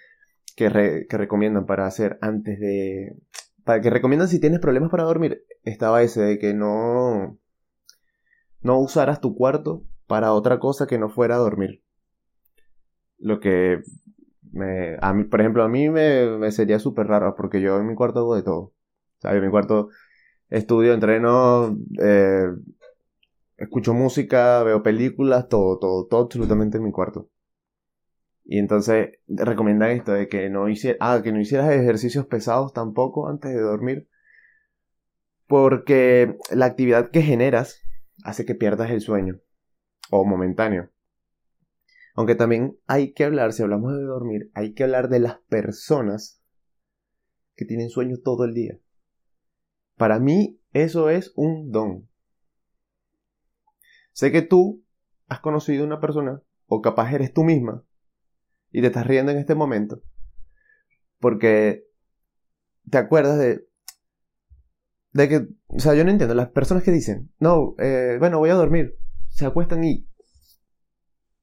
que, 0.56 1.08
que 1.10 1.18
recomiendan 1.18 1.66
para 1.66 1.88
hacer 1.88 2.20
antes 2.22 2.60
de... 2.60 3.18
Para 3.64 3.82
que 3.82 3.90
recomiendan 3.90 4.28
si 4.28 4.40
tienes 4.40 4.60
problemas 4.60 4.92
para 4.92 5.06
dormir, 5.06 5.44
estaba 5.64 6.04
ese 6.04 6.22
de 6.22 6.38
que 6.38 6.54
no... 6.54 7.40
No 8.62 8.80
usaras 8.80 9.22
tu 9.22 9.34
cuarto 9.34 9.86
para 10.06 10.34
otra 10.34 10.60
cosa 10.60 10.86
que 10.86 11.00
no 11.00 11.10
fuera 11.10 11.38
dormir. 11.38 11.82
Lo 13.18 13.40
que 13.40 13.82
me, 14.52 15.00
por 15.32 15.42
ejemplo, 15.42 15.64
a 15.64 15.68
mí 15.68 15.90
me, 15.90 16.52
sería 16.52 16.78
súper 16.78 17.08
raro 17.08 17.34
porque 17.36 17.60
yo 17.60 17.80
en 17.80 17.88
mi 17.88 17.96
cuarto 17.96 18.20
hago 18.20 18.36
de 18.36 18.44
todo. 18.44 18.76
¿Sabes? 19.18 19.40
En 19.40 19.46
mi 19.46 19.50
cuarto 19.50 19.90
estudio, 20.52 20.94
entreno, 20.94 21.76
eh, 22.00 22.50
escucho 23.60 23.94
música, 23.94 24.64
veo 24.64 24.82
películas, 24.84 25.48
todo, 25.48 25.78
todo, 25.80 26.08
todo 26.08 26.24
absolutamente 26.24 26.78
en 26.78 26.84
mi 26.84 26.92
cuarto. 26.92 27.30
Y 28.44 28.58
entonces 28.58 29.20
recomiendan 29.28 29.92
esto 29.92 30.14
de 30.14 30.28
que 30.28 30.50
no, 30.50 30.70
hiciera, 30.70 30.98
ah, 31.02 31.22
que 31.24 31.32
no 31.32 31.40
hicieras 31.40 31.72
ejercicios 31.72 32.26
pesados 32.26 32.74
tampoco 32.74 33.28
antes 33.28 33.54
de 33.54 33.62
dormir. 33.62 34.10
Porque 35.46 36.36
la 36.52 36.66
actividad 36.66 37.12
que 37.12 37.22
generas 37.22 37.82
hace 38.24 38.46
que 38.46 38.56
pierdas 38.56 38.90
el 38.90 39.02
sueño. 39.02 39.40
O 40.10 40.26
momentáneo. 40.26 40.90
Aunque 42.16 42.36
también 42.36 42.78
hay 42.88 43.14
que 43.14 43.24
hablar, 43.24 43.54
si 43.54 43.62
hablamos 43.62 43.96
de 43.96 44.04
dormir, 44.04 44.50
hay 44.56 44.74
que 44.74 44.84
hablar 44.84 45.10
de 45.10 45.20
las 45.20 45.38
personas 45.48 46.42
que 47.56 47.66
tienen 47.66 47.90
sueño 47.90 48.18
todo 48.24 48.46
el 48.46 48.54
día. 48.54 48.80
Para 49.96 50.20
mí 50.20 50.60
eso 50.74 51.10
es 51.10 51.34
un 51.36 51.72
don. 51.72 52.09
Sé 54.20 54.34
que 54.34 54.42
tú 54.42 54.84
has 55.30 55.40
conocido 55.40 55.86
una 55.86 56.02
persona, 56.02 56.42
o 56.66 56.82
capaz 56.82 57.14
eres 57.14 57.32
tú 57.32 57.46
misma, 57.46 57.86
y 58.70 58.82
te 58.82 58.88
estás 58.88 59.08
riendo 59.08 59.32
en 59.32 59.38
este 59.38 59.56
momento, 59.56 60.02
porque 61.20 61.86
te 62.90 62.98
acuerdas 62.98 63.40
de... 63.40 63.66
De 65.14 65.30
que, 65.30 65.48
o 65.68 65.80
sea, 65.80 65.94
yo 65.94 66.04
no 66.04 66.12
entiendo, 66.12 66.36
las 66.36 66.50
personas 66.50 66.84
que 66.84 66.92
dicen, 66.92 67.32
no, 67.40 67.76
eh, 67.80 68.18
bueno, 68.20 68.40
voy 68.40 68.50
a 68.50 68.56
dormir, 68.56 68.98
se 69.30 69.46
acuestan 69.46 69.86
y 69.86 70.06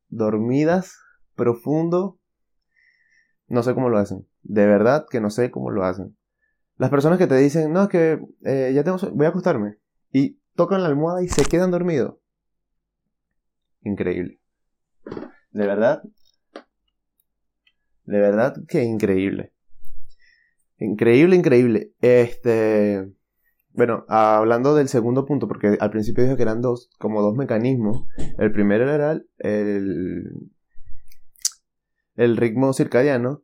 dormidas, 0.09 0.99
profundo. 1.35 2.21
No 3.47 3.63
sé 3.63 3.73
cómo 3.73 3.89
lo 3.89 3.97
hacen. 3.97 4.29
De 4.43 4.67
verdad 4.67 5.07
que 5.11 5.23
no 5.23 5.31
sé 5.31 5.51
cómo 5.51 5.71
lo 5.71 5.83
hacen. 5.83 6.15
Las 6.77 6.91
personas 6.91 7.17
que 7.17 7.27
te 7.27 7.37
dicen, 7.37 7.73
no, 7.73 7.85
es 7.85 7.89
que 7.89 8.21
eh, 8.45 8.73
ya 8.75 8.85
tengo, 8.85 8.99
voy 9.15 9.25
a 9.25 9.31
acostarme. 9.31 9.79
Y 10.13 10.43
tocan 10.55 10.83
la 10.83 10.89
almohada 10.89 11.23
y 11.23 11.29
se 11.29 11.47
quedan 11.47 11.71
dormidos. 11.71 12.17
Increíble. 13.87 14.41
De 15.53 15.67
verdad. 15.67 16.03
De 18.05 18.19
verdad 18.19 18.57
que 18.67 18.83
increíble. 18.83 19.53
Increíble, 20.79 21.37
increíble. 21.37 21.93
Este. 22.01 23.13
Bueno, 23.73 24.05
hablando 24.09 24.75
del 24.75 24.89
segundo 24.89 25.25
punto, 25.25 25.47
porque 25.47 25.77
al 25.79 25.91
principio 25.91 26.25
dije 26.25 26.37
que 26.37 26.43
eran 26.43 26.63
dos, 26.63 26.91
como 26.99 27.23
dos 27.23 27.37
mecanismos. 27.37 28.09
El 28.39 28.51
primero 28.51 28.91
era 28.91 29.21
el, 29.39 30.51
el 32.17 32.37
ritmo 32.37 32.73
circadiano 32.73 33.43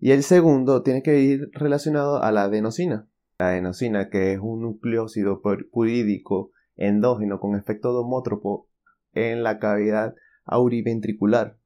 y 0.00 0.10
el 0.10 0.24
segundo 0.24 0.82
tiene 0.82 1.02
que 1.02 1.20
ir 1.20 1.50
relacionado 1.52 2.20
a 2.20 2.32
la 2.32 2.44
adenosina. 2.44 3.08
La 3.38 3.50
adenosina, 3.50 4.10
que 4.10 4.32
es 4.32 4.40
un 4.40 4.62
nucleócido 4.62 5.40
purídico 5.70 6.50
endógeno 6.76 7.38
con 7.38 7.54
efecto 7.54 7.92
domótropo 7.92 8.68
en 9.14 9.42
la 9.42 9.58
cavidad 9.58 10.14
auriventricular, 10.44 11.58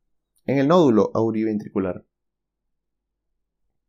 en 0.46 0.58
el 0.58 0.68
nódulo 0.68 1.10
auriventricular. 1.14 2.04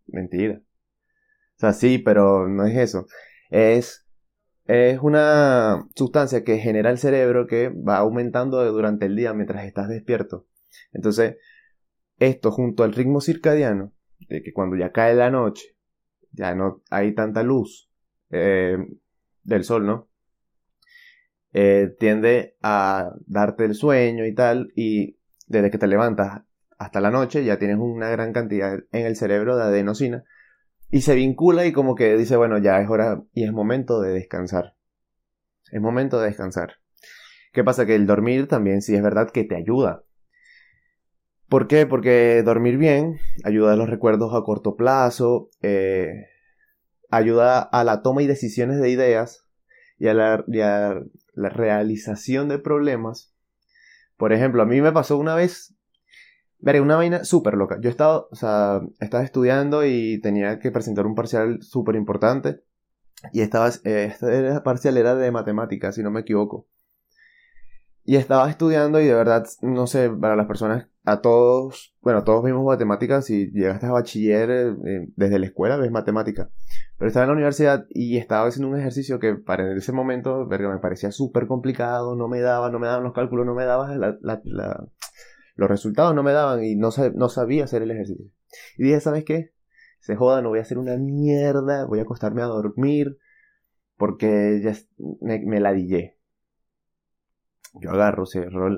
Mentira. 0.08 0.62
O 0.62 1.60
sea, 1.60 1.74
sí, 1.74 2.00
pero 2.00 2.48
no 2.48 2.66
es 2.66 2.78
eso. 2.78 3.06
Es 3.50 4.10
es 4.70 5.00
una 5.01 5.88
sustancia 5.96 6.44
que 6.44 6.60
genera 6.60 6.92
el 6.92 7.00
cerebro 7.00 7.48
que 7.48 7.70
va 7.70 7.98
aumentando 7.98 8.63
durante 8.72 9.08
el 9.08 9.16
día 9.16 9.34
mientras 9.34 9.66
estás 9.66 9.89
despierto. 9.89 10.46
Entonces, 10.94 11.38
esto 12.20 12.51
junto 12.51 12.84
al 12.84 12.94
ritmo 12.94 13.20
circadiano, 13.20 13.94
de 14.30 14.44
que 14.44 14.54
cuando 14.54 14.75
ya 14.75 14.92
cae 14.92 15.16
la 15.16 15.32
noche, 15.32 15.75
ya 16.34 16.54
no 16.54 16.84
hay 16.92 17.16
tanta 17.16 17.42
luz 17.42 17.89
eh, 18.30 18.78
del 19.42 19.63
sol, 19.63 19.88
¿no? 19.88 20.09
Eh, 21.53 21.96
tiende 22.00 22.56
a 22.62 23.12
darte 23.25 23.65
el 23.65 23.75
sueño 23.75 24.25
y 24.25 24.36
tal, 24.36 24.72
y 24.75 25.18
desde 25.48 25.72
que 25.72 25.77
te 25.77 25.88
levantas 25.88 26.44
hasta 26.77 27.01
la 27.01 27.12
noche 27.12 27.44
ya 27.44 27.60
tienes 27.60 27.77
una 27.77 28.10
gran 28.10 28.32
cantidad 28.32 28.79
en 28.91 29.06
el 29.06 29.15
cerebro 29.15 29.58
de 29.58 29.63
adenosina 29.63 30.24
y 30.89 31.01
se 31.01 31.15
vincula 31.15 31.65
y 31.65 31.72
como 31.72 31.96
que 31.96 32.18
dice, 32.18 32.36
bueno, 32.36 32.58
ya 32.58 32.82
es 32.82 32.89
hora 32.89 33.22
y 33.34 33.44
es 33.44 33.51
momento 33.51 34.01
de 34.01 34.12
descansar. 34.12 34.75
Es 35.72 35.82
momento 35.82 36.20
de 36.20 36.27
descansar. 36.27 36.77
¿Qué 37.53 37.63
pasa? 37.63 37.86
Que 37.86 37.96
el 37.96 38.08
dormir 38.08 38.48
también 38.48 38.82
sí 38.82 38.96
es 38.96 39.03
verdad 39.03 39.29
que 39.29 39.44
te 39.44 39.56
ayuda. 39.56 40.03
¿Por 41.48 41.68
qué? 41.68 41.86
Porque 41.86 42.41
dormir 42.44 42.77
bien 42.77 43.20
ayuda 43.44 43.74
a 43.74 43.75
los 43.75 43.89
recuerdos 43.89 44.34
a 44.34 44.44
corto 44.44 44.75
plazo, 44.75 45.50
eh, 45.62 46.27
ayuda 47.10 47.60
a 47.60 47.84
la 47.84 48.01
toma 48.01 48.22
y 48.22 48.27
decisiones 48.27 48.79
de 48.79 48.89
ideas 48.89 49.48
y 49.98 50.08
a 50.08 50.13
la, 50.13 50.46
la 51.39 51.50
realización 51.50 52.50
de 52.50 52.60
problemas. 52.60 53.34
Por 54.17 54.34
ejemplo, 54.34 54.62
a 54.62 54.65
mí 54.65 54.81
me 54.81 54.91
pasó 54.91 55.17
una 55.17 55.36
vez 55.36 55.75
Veré, 56.62 56.81
una 56.81 56.98
vaina 56.98 57.24
súper 57.24 57.53
loca. 57.53 57.77
Yo 57.79 57.89
estaba, 57.89 58.25
o 58.29 58.36
sea, 58.36 58.81
estaba 59.00 59.24
estudiando 59.24 59.86
y 59.86 60.19
tenía 60.19 60.60
que 60.60 60.72
presentar 60.72 61.05
un 61.05 61.15
parcial 61.15 61.62
súper 61.62 61.96
importante. 61.96 62.62
Y 63.31 63.41
estaba, 63.41 63.69
este 63.69 64.62
parcial 64.62 64.98
era 64.98 65.15
de 65.15 65.31
matemáticas, 65.31 65.96
si 65.96 66.03
no 66.03 66.12
me 66.12 66.22
equivoco. 66.22 66.67
Y 68.03 68.17
estaba 68.17 68.50
estudiando 68.50 69.00
y 69.00 69.05
de 69.05 69.13
verdad, 69.13 69.46
no 69.62 69.88
sé, 69.88 70.10
para 70.10 70.36
las 70.36 70.48
personas, 70.48 70.88
a 71.05 71.22
todos, 71.22 71.96
bueno, 72.01 72.24
todos 72.24 72.43
vimos 72.43 72.65
matemáticas 72.65 73.29
y 73.29 73.51
llegaste 73.51 73.86
a 73.86 73.91
bachiller 73.91 74.50
eh, 74.50 75.08
desde 75.15 75.39
la 75.39 75.46
escuela, 75.46 75.77
ves 75.77 75.91
matemáticas. 75.91 76.50
Pero 77.00 77.08
estaba 77.08 77.24
en 77.24 77.29
la 77.29 77.36
universidad 77.36 77.86
y 77.89 78.18
estaba 78.18 78.50
haciendo 78.50 78.68
un 78.68 78.77
ejercicio 78.77 79.20
que 79.20 79.36
para 79.36 79.74
ese 79.74 79.94
momento 79.94 80.46
me 80.46 80.79
parecía 80.79 81.13
súper 81.13 81.48
complicado, 81.48 82.18
no 82.18 82.27
me 82.27 82.41
daba, 82.41 82.70
no 82.70 82.77
me 82.77 82.88
daban 82.88 83.06
los 83.06 83.13
cálculos, 83.13 83.46
no 83.46 83.56
me 83.56 83.63
daban 83.63 84.01
los 85.56 85.70
resultados, 85.70 86.13
no 86.13 86.24
me 86.24 86.34
daban 86.34 86.62
y 86.62 86.75
no, 86.75 86.89
no 87.15 87.29
sabía 87.29 87.63
hacer 87.63 87.84
el 87.84 87.91
ejercicio. 87.91 88.25
Y 88.77 88.84
dije, 88.84 89.00
¿sabes 89.00 89.24
qué? 89.24 89.53
Se 90.01 90.18
joda, 90.18 90.41
no 90.41 90.50
voy 90.50 90.60
a 90.60 90.63
hacer 90.63 90.77
una 90.77 90.98
mierda, 90.98 91.86
voy 91.86 92.00
a 92.00 92.01
acostarme 92.01 92.41
a 92.41 92.48
dormir 92.48 93.18
porque 93.96 94.60
ya 94.62 94.74
me, 95.22 95.39
me 95.39 95.62
ladillé. 95.62 96.18
Yo 97.75 97.91
agarro, 97.91 98.25
cierro 98.25 98.68
el, 98.68 98.77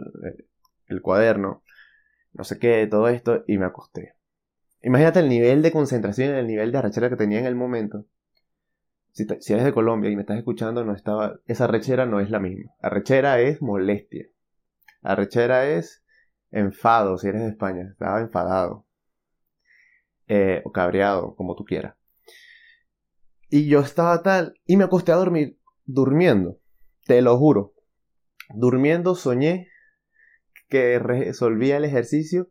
el 0.86 1.02
cuaderno, 1.02 1.64
no 2.34 2.44
sé 2.44 2.60
qué, 2.60 2.86
todo 2.86 3.08
esto 3.08 3.44
y 3.48 3.58
me 3.58 3.66
acosté. 3.66 4.14
Imagínate 4.84 5.20
el 5.20 5.30
nivel 5.30 5.62
de 5.62 5.72
concentración 5.72 6.36
y 6.36 6.40
el 6.40 6.48
nivel 6.48 6.72
de 6.72 6.78
arrechera 6.80 7.10
que 7.10 7.16
tenía 7.16 7.40
en 7.40 7.46
el 7.46 7.56
momento. 7.56 8.06
Si, 9.14 9.24
eres 9.52 9.66
de 9.66 9.74
Colombia 9.74 10.10
y 10.10 10.16
me 10.16 10.22
estás 10.22 10.38
escuchando, 10.38 10.86
no 10.86 10.96
estaba. 10.96 11.40
Esa 11.46 11.66
arrechera 11.66 12.06
no 12.06 12.20
es 12.20 12.30
la 12.30 12.40
misma. 12.40 12.72
Arrechera 12.82 13.40
es 13.42 13.62
molestia. 13.62 14.28
Arrechera 15.02 15.68
es 15.68 16.04
enfado, 16.50 17.18
si 17.18 17.28
eres 17.28 17.42
de 17.42 17.50
España. 17.50 17.90
Estaba 17.92 18.22
enfadado. 18.22 18.86
Eh, 20.28 20.62
o 20.64 20.72
cabreado, 20.72 21.36
como 21.36 21.56
tú 21.56 21.66
quieras. 21.66 21.96
Y 23.50 23.68
yo 23.68 23.82
estaba 23.82 24.24
tal. 24.24 24.54
Y 24.66 24.78
me 24.78 24.86
acosté 24.86 25.12
a 25.12 25.16
dormir. 25.16 25.60
Durmiendo. 25.86 26.60
Te 27.06 27.22
lo 27.22 27.38
juro. 27.38 27.74
Durmiendo 28.56 29.16
soñé 29.16 29.68
que 30.70 31.00
resolvía 31.00 31.78
el 31.78 31.84
ejercicio. 31.84 32.48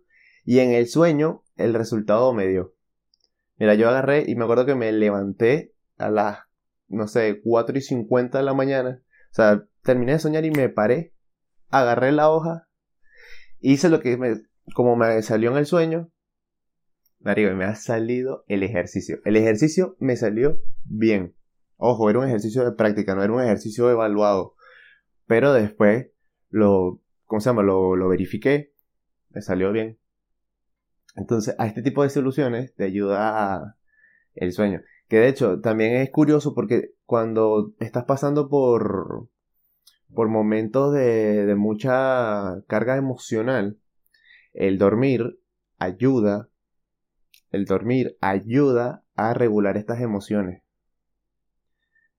Y 0.50 0.59
en 0.59 0.73
el 0.73 0.88
sueño 0.88 1.45
el 1.54 1.75
resultado 1.75 2.33
me 2.33 2.49
dio. 2.49 2.75
Mira, 3.57 3.76
yo 3.76 3.88
agarré 3.88 4.25
y 4.26 4.35
me 4.35 4.42
acuerdo 4.42 4.66
que 4.66 4.75
me 4.75 4.90
levanté 4.90 5.76
a 5.97 6.11
las, 6.11 6.40
no 6.88 7.07
sé, 7.07 7.40
4 7.40 7.78
y 7.78 7.80
50 7.80 8.38
de 8.38 8.45
la 8.45 8.52
mañana. 8.52 9.00
O 9.30 9.35
sea, 9.35 9.64
terminé 9.85 10.14
de 10.14 10.19
soñar 10.19 10.45
y 10.45 10.50
me 10.50 10.69
paré, 10.69 11.14
agarré 11.69 12.11
la 12.11 12.30
hoja, 12.30 12.66
hice 13.61 13.88
lo 13.90 14.00
que 14.00 14.16
me, 14.16 14.42
como 14.75 14.97
me 14.97 15.23
salió 15.23 15.52
en 15.52 15.59
el 15.59 15.66
sueño. 15.66 16.11
Marico, 17.21 17.54
me 17.54 17.64
ha 17.64 17.76
salido 17.76 18.45
el 18.49 18.64
ejercicio. 18.64 19.21
El 19.25 19.37
ejercicio 19.37 19.95
me 20.00 20.16
salió 20.16 20.59
bien. 20.83 21.37
Ojo, 21.76 22.11
era 22.11 22.19
un 22.19 22.26
ejercicio 22.26 22.64
de 22.64 22.73
práctica, 22.73 23.14
no 23.14 23.23
era 23.23 23.33
un 23.33 23.40
ejercicio 23.40 23.88
evaluado. 23.88 24.57
Pero 25.28 25.52
después 25.52 26.09
lo, 26.49 27.00
¿cómo 27.26 27.38
se 27.38 27.50
llama? 27.50 27.62
Lo, 27.62 27.95
lo 27.95 28.09
verifiqué. 28.09 28.75
Me 29.28 29.42
salió 29.42 29.71
bien. 29.71 30.00
Entonces, 31.17 31.55
a 31.59 31.67
este 31.67 31.83
tipo 31.83 32.02
de 32.02 32.11
soluciones 32.11 32.75
te 32.75 32.85
ayuda 32.85 33.76
el 34.35 34.52
sueño. 34.52 34.83
Que 35.09 35.19
de 35.19 35.29
hecho, 35.29 35.61
también 35.61 35.97
es 35.97 36.11
curioso 36.11 36.55
porque 36.55 36.93
cuando 37.05 37.75
estás 37.81 38.05
pasando 38.05 38.49
por, 38.49 39.29
por 40.14 40.29
momentos 40.29 40.95
de, 40.95 41.47
de 41.47 41.55
mucha 41.57 42.62
carga 42.69 42.97
emocional, 42.97 43.79
el 44.52 44.79
dormir 44.79 45.38
ayuda, 45.79 46.49
el 47.50 47.64
dormir 47.64 48.17
ayuda 48.21 49.05
a 49.14 49.35
regular 49.35 49.76
estas 49.76 50.00
emociones. 50.00 50.62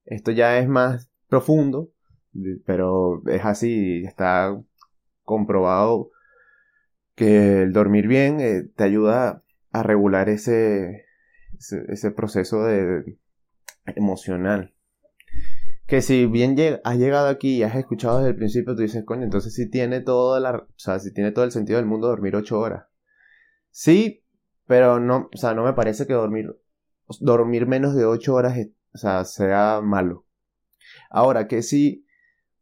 Esto 0.05 0.31
ya 0.31 0.59
es 0.59 0.67
más 0.67 1.09
profundo, 1.29 1.91
pero 2.65 3.21
es 3.27 3.45
así, 3.45 4.03
está 4.03 4.61
comprobado 5.23 6.11
que 7.15 7.63
el 7.63 7.73
dormir 7.73 8.07
bien 8.07 8.39
eh, 8.39 8.63
te 8.75 8.83
ayuda 8.83 9.43
a 9.71 9.83
regular 9.83 10.29
ese, 10.29 11.05
ese, 11.87 12.11
proceso 12.11 12.63
de, 12.63 13.17
emocional. 13.95 14.73
Que 15.87 16.01
si 16.01 16.25
bien 16.25 16.55
has 16.83 16.97
llegado 16.97 17.27
aquí 17.27 17.57
y 17.57 17.63
has 17.63 17.75
escuchado 17.75 18.19
desde 18.19 18.31
el 18.31 18.37
principio, 18.37 18.75
tú 18.75 18.81
dices, 18.81 19.03
coño, 19.05 19.23
entonces 19.23 19.53
sí 19.53 19.69
tiene 19.69 20.01
todo 20.01 20.39
la, 20.39 20.55
o 20.55 20.67
sea, 20.77 20.97
tiene 21.13 21.31
todo 21.31 21.45
el 21.45 21.51
sentido 21.51 21.77
del 21.77 21.85
mundo 21.85 22.07
dormir 22.07 22.35
ocho 22.35 22.59
horas. 22.59 22.85
Sí, 23.71 24.23
pero 24.67 24.99
no, 24.99 25.29
o 25.33 25.37
sea, 25.37 25.53
no 25.53 25.63
me 25.63 25.73
parece 25.73 26.07
que 26.07 26.13
dormir, 26.13 26.55
dormir 27.19 27.67
menos 27.67 27.95
de 27.95 28.05
ocho 28.05 28.35
horas, 28.35 28.57
o 28.93 28.97
sea, 28.97 29.25
sea 29.25 29.81
malo. 29.81 30.25
Ahora, 31.09 31.47
que 31.47 31.61
sí 31.61 32.05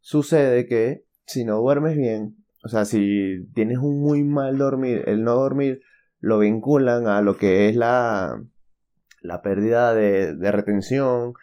sucede 0.00 0.66
que 0.66 1.04
si 1.26 1.44
no 1.44 1.58
duermes 1.58 1.96
bien, 1.96 2.39
o 2.62 2.68
sea, 2.68 2.84
si 2.84 3.46
tienes 3.54 3.78
un 3.78 4.00
muy 4.00 4.22
mal 4.22 4.58
dormir, 4.58 5.04
el 5.06 5.24
no 5.24 5.34
dormir 5.34 5.82
lo 6.20 6.38
vinculan 6.38 7.06
a 7.06 7.22
lo 7.22 7.36
que 7.36 7.68
es 7.68 7.76
la, 7.76 8.42
la 9.22 9.42
pérdida 9.42 9.94
de, 9.94 10.52
retención, 10.52 11.34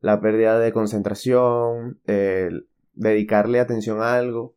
la 0.00 0.20
pérdida 0.20 0.58
de 0.58 0.72
concentración, 0.72 2.00
dedicarle 2.94 3.60
atención 3.60 4.00
a 4.00 4.14
algo. 4.14 4.56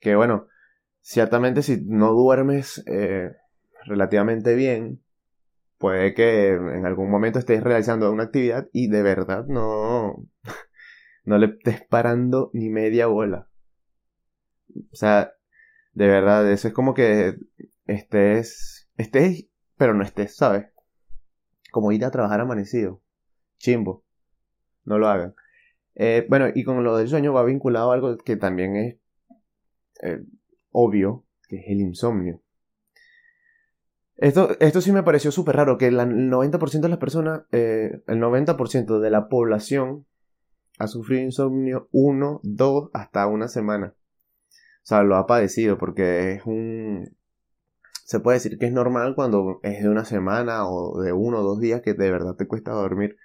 Que 0.00 0.16
bueno, 0.16 0.48
ciertamente 1.00 1.62
si 1.62 1.80
no 1.84 2.12
duermes 2.12 2.82
eh, 2.86 3.30
relativamente 3.84 4.54
bien, 4.56 5.00
puede 5.78 6.14
que 6.14 6.48
en 6.48 6.86
algún 6.86 7.10
momento 7.10 7.38
estés 7.38 7.62
realizando 7.62 8.10
una 8.10 8.24
actividad 8.24 8.68
y 8.72 8.88
de 8.88 9.02
verdad 9.02 9.46
no, 9.46 10.26
no 11.24 11.38
le 11.38 11.46
estés 11.46 11.82
parando 11.82 12.50
ni 12.52 12.68
media 12.68 13.06
bola. 13.06 13.48
O 14.74 14.96
sea, 14.96 15.34
de 15.92 16.06
verdad, 16.06 16.50
eso 16.50 16.68
es 16.68 16.74
como 16.74 16.94
que 16.94 17.36
estés, 17.86 18.88
estés, 18.96 19.46
pero 19.76 19.94
no 19.94 20.02
estés, 20.02 20.36
¿sabes? 20.36 20.66
Como 21.70 21.92
ir 21.92 22.04
a 22.04 22.10
trabajar 22.10 22.40
amanecido. 22.40 23.02
Chimbo. 23.58 24.04
No 24.84 24.98
lo 24.98 25.08
hagan. 25.08 25.34
Eh, 25.94 26.26
bueno, 26.28 26.46
y 26.54 26.64
con 26.64 26.82
lo 26.82 26.96
del 26.96 27.08
sueño 27.08 27.32
va 27.32 27.44
vinculado 27.44 27.90
a 27.90 27.94
algo 27.94 28.16
que 28.18 28.36
también 28.36 28.76
es 28.76 28.96
eh, 30.02 30.24
obvio, 30.70 31.24
que 31.48 31.56
es 31.56 31.64
el 31.68 31.80
insomnio. 31.80 32.42
Esto, 34.16 34.56
esto 34.60 34.80
sí 34.80 34.92
me 34.92 35.02
pareció 35.02 35.30
súper 35.32 35.56
raro, 35.56 35.78
que 35.78 35.88
el 35.88 35.98
90% 35.98 36.80
de 36.80 36.88
las 36.88 36.98
personas, 36.98 37.42
eh, 37.52 38.02
el 38.06 38.20
90% 38.20 39.00
de 39.00 39.10
la 39.10 39.28
población 39.28 40.06
ha 40.78 40.86
sufrido 40.86 41.22
insomnio 41.22 41.88
uno, 41.92 42.40
dos, 42.42 42.90
hasta 42.92 43.26
una 43.26 43.48
semana. 43.48 43.94
O 44.82 44.86
sea, 44.86 45.02
lo 45.04 45.16
ha 45.16 45.26
padecido 45.26 45.78
porque 45.78 46.32
es 46.32 46.46
un... 46.46 47.16
Se 48.04 48.20
puede 48.20 48.38
decir 48.38 48.58
que 48.58 48.66
es 48.66 48.72
normal 48.72 49.14
cuando 49.14 49.60
es 49.62 49.82
de 49.82 49.88
una 49.88 50.04
semana 50.04 50.68
o 50.68 51.00
de 51.00 51.12
uno 51.12 51.38
o 51.40 51.42
dos 51.42 51.60
días 51.60 51.82
que 51.82 51.94
de 51.94 52.10
verdad 52.10 52.34
te 52.36 52.46
cuesta 52.48 52.72
dormir. 52.72 53.16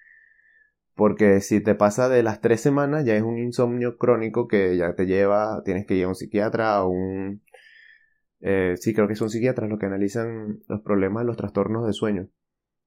Porque 0.96 1.41
si 1.41 1.62
te 1.62 1.76
pasa 1.76 2.10
de 2.10 2.24
las 2.24 2.41
tres 2.41 2.62
semanas 2.62 3.06
ya 3.06 3.15
es 3.15 3.24
un 3.24 3.38
insomnio 3.39 3.98
crónico 3.98 4.48
que 4.48 4.78
ya 4.78 4.96
te 4.96 5.06
lleva, 5.08 5.62
tienes 5.63 5.86
que 5.88 5.96
ir 5.96 6.06
a 6.06 6.10
un 6.10 6.15
psiquiatra 6.15 6.84
o 6.84 6.89
un... 6.89 7.43
Eh, 8.41 8.76
sí, 8.78 8.93
creo 8.93 9.08
que 9.08 9.15
son 9.15 9.30
psiquiatras 9.30 9.70
los 9.70 9.80
que 9.80 9.88
analizan 9.88 10.60
los 10.67 10.82
problemas 10.82 11.26
los 11.26 11.38
trastornos 11.38 11.88
de 11.88 11.93
sueño. 11.93 12.30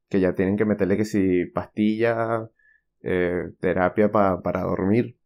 Que 0.08 0.20
ya 0.20 0.34
tienen 0.34 0.56
que 0.56 0.64
meterle 0.64 0.96
que 0.96 1.04
si 1.04 1.46
pastilla, 1.46 2.48
eh, 3.02 3.50
terapia 3.60 4.10
para 4.12 4.62
dormir 4.62 5.16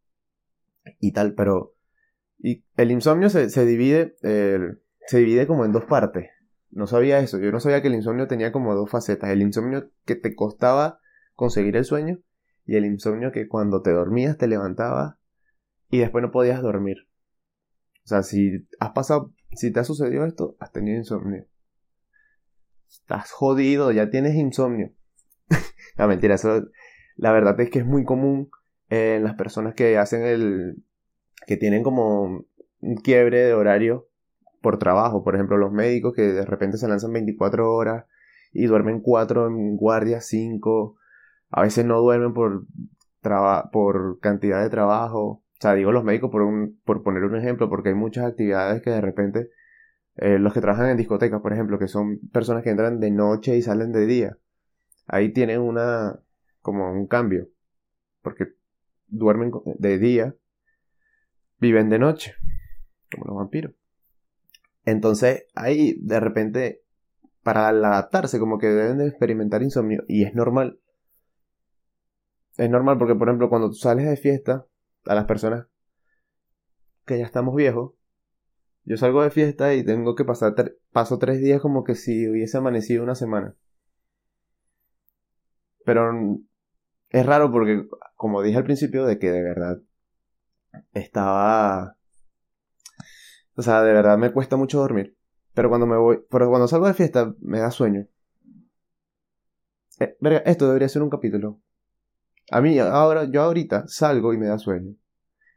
y 1.01 1.13
tal, 1.13 1.35
pero 1.35 1.74
y 2.45 2.63
el 2.77 2.91
insomnio 2.91 3.31
se, 3.31 3.47
divide, 3.65 4.17
se 4.21 5.19
divide 5.19 5.47
como 5.47 5.65
en 5.65 5.73
dos 5.73 5.87
partes. 5.87 6.29
No 6.71 6.87
sabía 6.87 7.21
eso. 7.21 7.39
Yo 7.39 7.51
no 7.51 7.59
sabía 7.59 7.81
que 7.81 7.89
el 7.89 7.95
insomnio 7.95 8.29
tenía 8.29 8.53
como 8.53 8.75
dos 8.75 8.91
facetas. 8.91 9.31
El 9.31 9.41
insomnio 9.41 9.91
que 10.05 10.15
te 10.15 10.35
costaba 10.35 11.01
conseguir 11.37 11.75
el 11.75 11.87
sueño 11.87 12.19
y 12.67 12.77
el 12.77 12.85
insomnio 12.85 13.33
que 13.33 13.49
cuando 13.49 13.81
te 13.81 13.93
dormías 13.93 14.37
te 14.37 14.47
levantabas 14.47 15.17
y 15.89 16.01
después 16.01 16.21
no 16.21 16.31
podías 16.33 16.61
dormir. 16.61 17.09
O 18.05 18.09
sea, 18.09 18.23
si 18.23 18.69
has 18.79 18.91
pasado, 18.91 19.33
si 19.53 19.73
te 19.73 19.81
ha 19.81 19.85
sucedido 19.85 20.27
esto, 20.27 20.55
has 20.61 20.71
tenido 20.71 20.99
insomnio. 20.99 21.47
Estás 22.91 23.31
jodido, 23.33 23.91
ya 23.91 24.11
tienes 24.11 24.35
insomnio. 24.35 24.93
no, 25.97 26.09
mentira, 26.09 26.35
eso, 26.35 26.69
la 27.17 27.33
verdad 27.33 27.59
es 27.63 27.71
que 27.71 27.79
es 27.79 27.87
muy 27.87 28.05
común 28.05 28.51
en 28.91 29.25
las 29.25 29.35
personas 29.35 29.73
que 29.73 29.97
hacen 29.97 30.27
el, 30.27 30.85
que 31.47 31.57
tienen 31.57 31.83
como 31.83 32.45
un 32.81 32.97
quiebre 32.97 33.45
de 33.45 33.55
horario 33.55 34.09
por 34.61 34.79
trabajo. 34.79 35.25
Por 35.25 35.35
ejemplo, 35.35 35.57
los 35.57 35.73
médicos 35.73 36.15
que 36.15 36.23
de 36.23 36.45
repente 36.45 36.79
se 36.79 36.89
lanzan 36.89 37.13
24 37.13 37.73
horas 37.73 38.07
y 38.53 38.67
duermen 38.67 39.01
4 39.01 39.47
en 39.49 39.77
guardia, 39.77 40.21
5. 40.21 40.97
A 41.51 41.63
veces 41.63 41.85
no 41.85 42.01
duermen 42.01 42.35
por, 42.35 42.67
por 43.73 44.21
cantidad 44.21 44.63
de 44.63 44.71
trabajo. 44.71 45.21
O 45.21 45.61
sea, 45.61 45.75
digo 45.75 45.93
los 45.93 46.05
médicos 46.05 46.31
por, 46.31 46.43
un, 46.43 46.81
por 46.85 47.03
poner 47.03 47.25
un 47.25 47.37
ejemplo, 47.37 47.69
porque 47.69 47.91
hay 47.91 47.95
muchas 47.95 48.27
actividades 48.27 48.83
que 48.83 48.91
de 48.91 49.01
repente 49.01 49.51
eh, 50.17 50.39
los 50.39 50.53
que 50.53 50.61
trabajan 50.61 50.91
en 50.91 50.97
discotecas, 50.97 51.41
por 51.41 51.53
ejemplo, 51.53 51.79
que 51.79 51.89
son 51.89 52.19
personas 52.33 52.63
que 52.63 52.71
entran 52.71 53.01
de 53.01 53.11
noche 53.11 53.57
y 53.57 53.63
salen 53.63 53.93
de 53.93 54.07
día. 54.07 54.39
Ahí 55.07 55.33
tienen 55.33 55.61
una 55.61 56.21
como 56.61 56.91
un 56.91 57.07
cambio, 57.07 57.49
porque 58.23 58.49
duermen 59.09 59.53
de 59.79 59.99
día 59.99 60.35
viven 61.64 61.88
de 61.88 61.98
noche, 61.98 62.35
como 63.11 63.24
los 63.24 63.37
vampiros. 63.37 63.72
Entonces, 64.85 65.46
ahí 65.55 65.96
de 66.00 66.20
repente, 66.20 66.83
para 67.42 67.68
adaptarse, 67.68 68.38
como 68.38 68.59
que 68.59 68.66
deben 68.66 68.98
de 68.98 69.09
experimentar 69.09 69.62
insomnio, 69.62 70.05
y 70.09 70.24
es 70.24 70.35
normal. 70.35 70.79
es 72.59 72.68
normal 72.68 72.98
porque, 72.98 73.14
por 73.14 73.29
ejemplo, 73.29 73.48
cuando 73.48 73.70
tú 73.70 73.77
sales 73.77 74.07
de 74.07 74.16
fiesta, 74.16 74.66
a 75.07 75.14
las 75.14 75.24
personas 75.24 75.66
que 77.07 77.18
ya 77.18 77.24
estamos 77.24 77.57
viejos, 77.57 77.92
yo 78.85 78.98
salgo 78.98 79.22
de 79.22 79.31
fiesta 79.31 79.74
y 79.74 79.85
tengo 79.85 80.14
que 80.14 80.24
pasar, 80.24 80.55
paso 80.92 81.18
tres 81.18 81.40
días 81.40 81.62
como 81.62 81.83
que 81.83 81.94
si 81.94 82.29
hubiese 82.29 82.59
amanecido 82.59 83.03
una 83.03 83.14
semana. 83.14 83.55
Pero 85.87 86.12
es 87.09 87.27
raro 87.27 87.50
porque, 87.50 87.87
como 88.16 88.42
dije 88.42 88.59
al 88.59 88.64
principio, 88.64 89.07
de 89.07 89.18
que 89.18 89.31
de 89.31 89.42
verdad 89.42 89.79
estaba... 90.93 91.97
O 93.57 93.63
sea, 93.63 93.83
de 93.83 93.93
verdad 93.93 94.19
me 94.19 94.33
cuesta 94.33 94.57
mucho 94.57 94.79
dormir. 94.79 95.17
Pero 95.55 95.69
cuando 95.69 95.87
me 95.87 95.97
voy, 95.97 96.19
pero 96.31 96.49
cuando 96.49 96.67
salgo 96.67 96.87
de 96.87 96.95
fiesta 96.95 97.35
me 97.41 97.61
da 97.61 97.71
sueño. 97.71 98.09
Eh, 100.01 100.17
esto 100.45 100.67
debería 100.67 100.89
ser 100.89 101.03
un 101.03 101.11
capítulo. 101.11 101.61
A 102.51 102.61
mí 102.61 102.79
ahora, 102.79 103.25
yo 103.25 103.43
ahorita 103.43 103.85
salgo 103.87 104.35
y 104.35 104.39
me 104.39 104.47
da 104.47 104.59
sueño. 104.59 104.97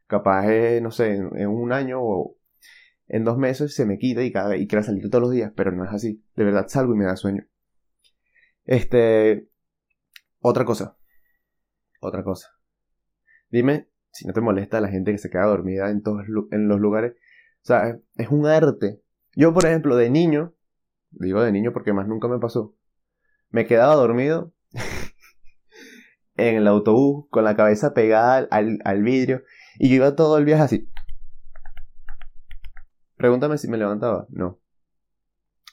Capaz, 0.05 0.45
no 0.81 0.91
sé, 0.91 1.15
en, 1.15 1.47
un 1.47 1.73
año 1.73 1.99
o 2.01 2.37
en 3.07 3.23
dos 3.23 3.37
meses 3.37 3.75
se 3.75 3.85
me 3.85 3.97
quita 3.97 4.23
y, 4.23 4.31
cada, 4.31 4.55
y 4.55 4.67
quiero 4.67 4.83
salir 4.83 5.09
todos 5.09 5.23
los 5.23 5.31
días, 5.31 5.51
pero 5.55 5.71
no 5.71 5.83
es 5.83 5.91
así. 5.91 6.23
De 6.35 6.43
verdad 6.45 6.67
salgo 6.67 6.93
y 6.93 6.97
me 6.97 7.05
da 7.05 7.15
sueño. 7.15 7.45
Este, 8.65 9.49
otra 10.39 10.63
cosa. 10.65 10.97
Otra 11.99 12.23
cosa. 12.23 12.49
Dime 13.49 13.89
si 14.17 14.25
no 14.25 14.33
te 14.33 14.41
molesta 14.41 14.81
la 14.81 14.87
gente 14.87 15.11
que 15.11 15.19
se 15.19 15.29
queda 15.29 15.45
dormida 15.45 15.91
en 15.91 16.01
todos 16.01 16.23
en 16.49 16.67
los 16.67 16.79
lugares. 16.79 17.13
O 17.61 17.67
sea, 17.67 17.99
es 18.15 18.29
un 18.29 18.47
arte. 18.47 18.99
Yo, 19.35 19.53
por 19.53 19.65
ejemplo, 19.65 19.95
de 19.95 20.09
niño, 20.09 20.55
digo 21.11 21.43
de 21.43 21.51
niño 21.51 21.71
porque 21.71 21.93
más 21.93 22.07
nunca 22.07 22.27
me 22.27 22.39
pasó, 22.39 22.75
me 23.49 23.67
quedaba 23.67 23.93
dormido 23.93 24.53
en 26.35 26.55
el 26.55 26.67
autobús 26.67 27.27
con 27.29 27.43
la 27.43 27.55
cabeza 27.55 27.93
pegada 27.93 28.47
al, 28.49 29.03
vidrio 29.03 29.43
y 29.77 29.89
yo 29.89 29.97
iba 29.97 30.15
todo 30.15 30.39
el 30.39 30.45
viaje 30.45 30.63
así. 30.63 30.91
Pregúntame 33.17 33.59
si 33.59 33.67
me 33.67 33.77
levantaba. 33.77 34.25
No. 34.29 34.59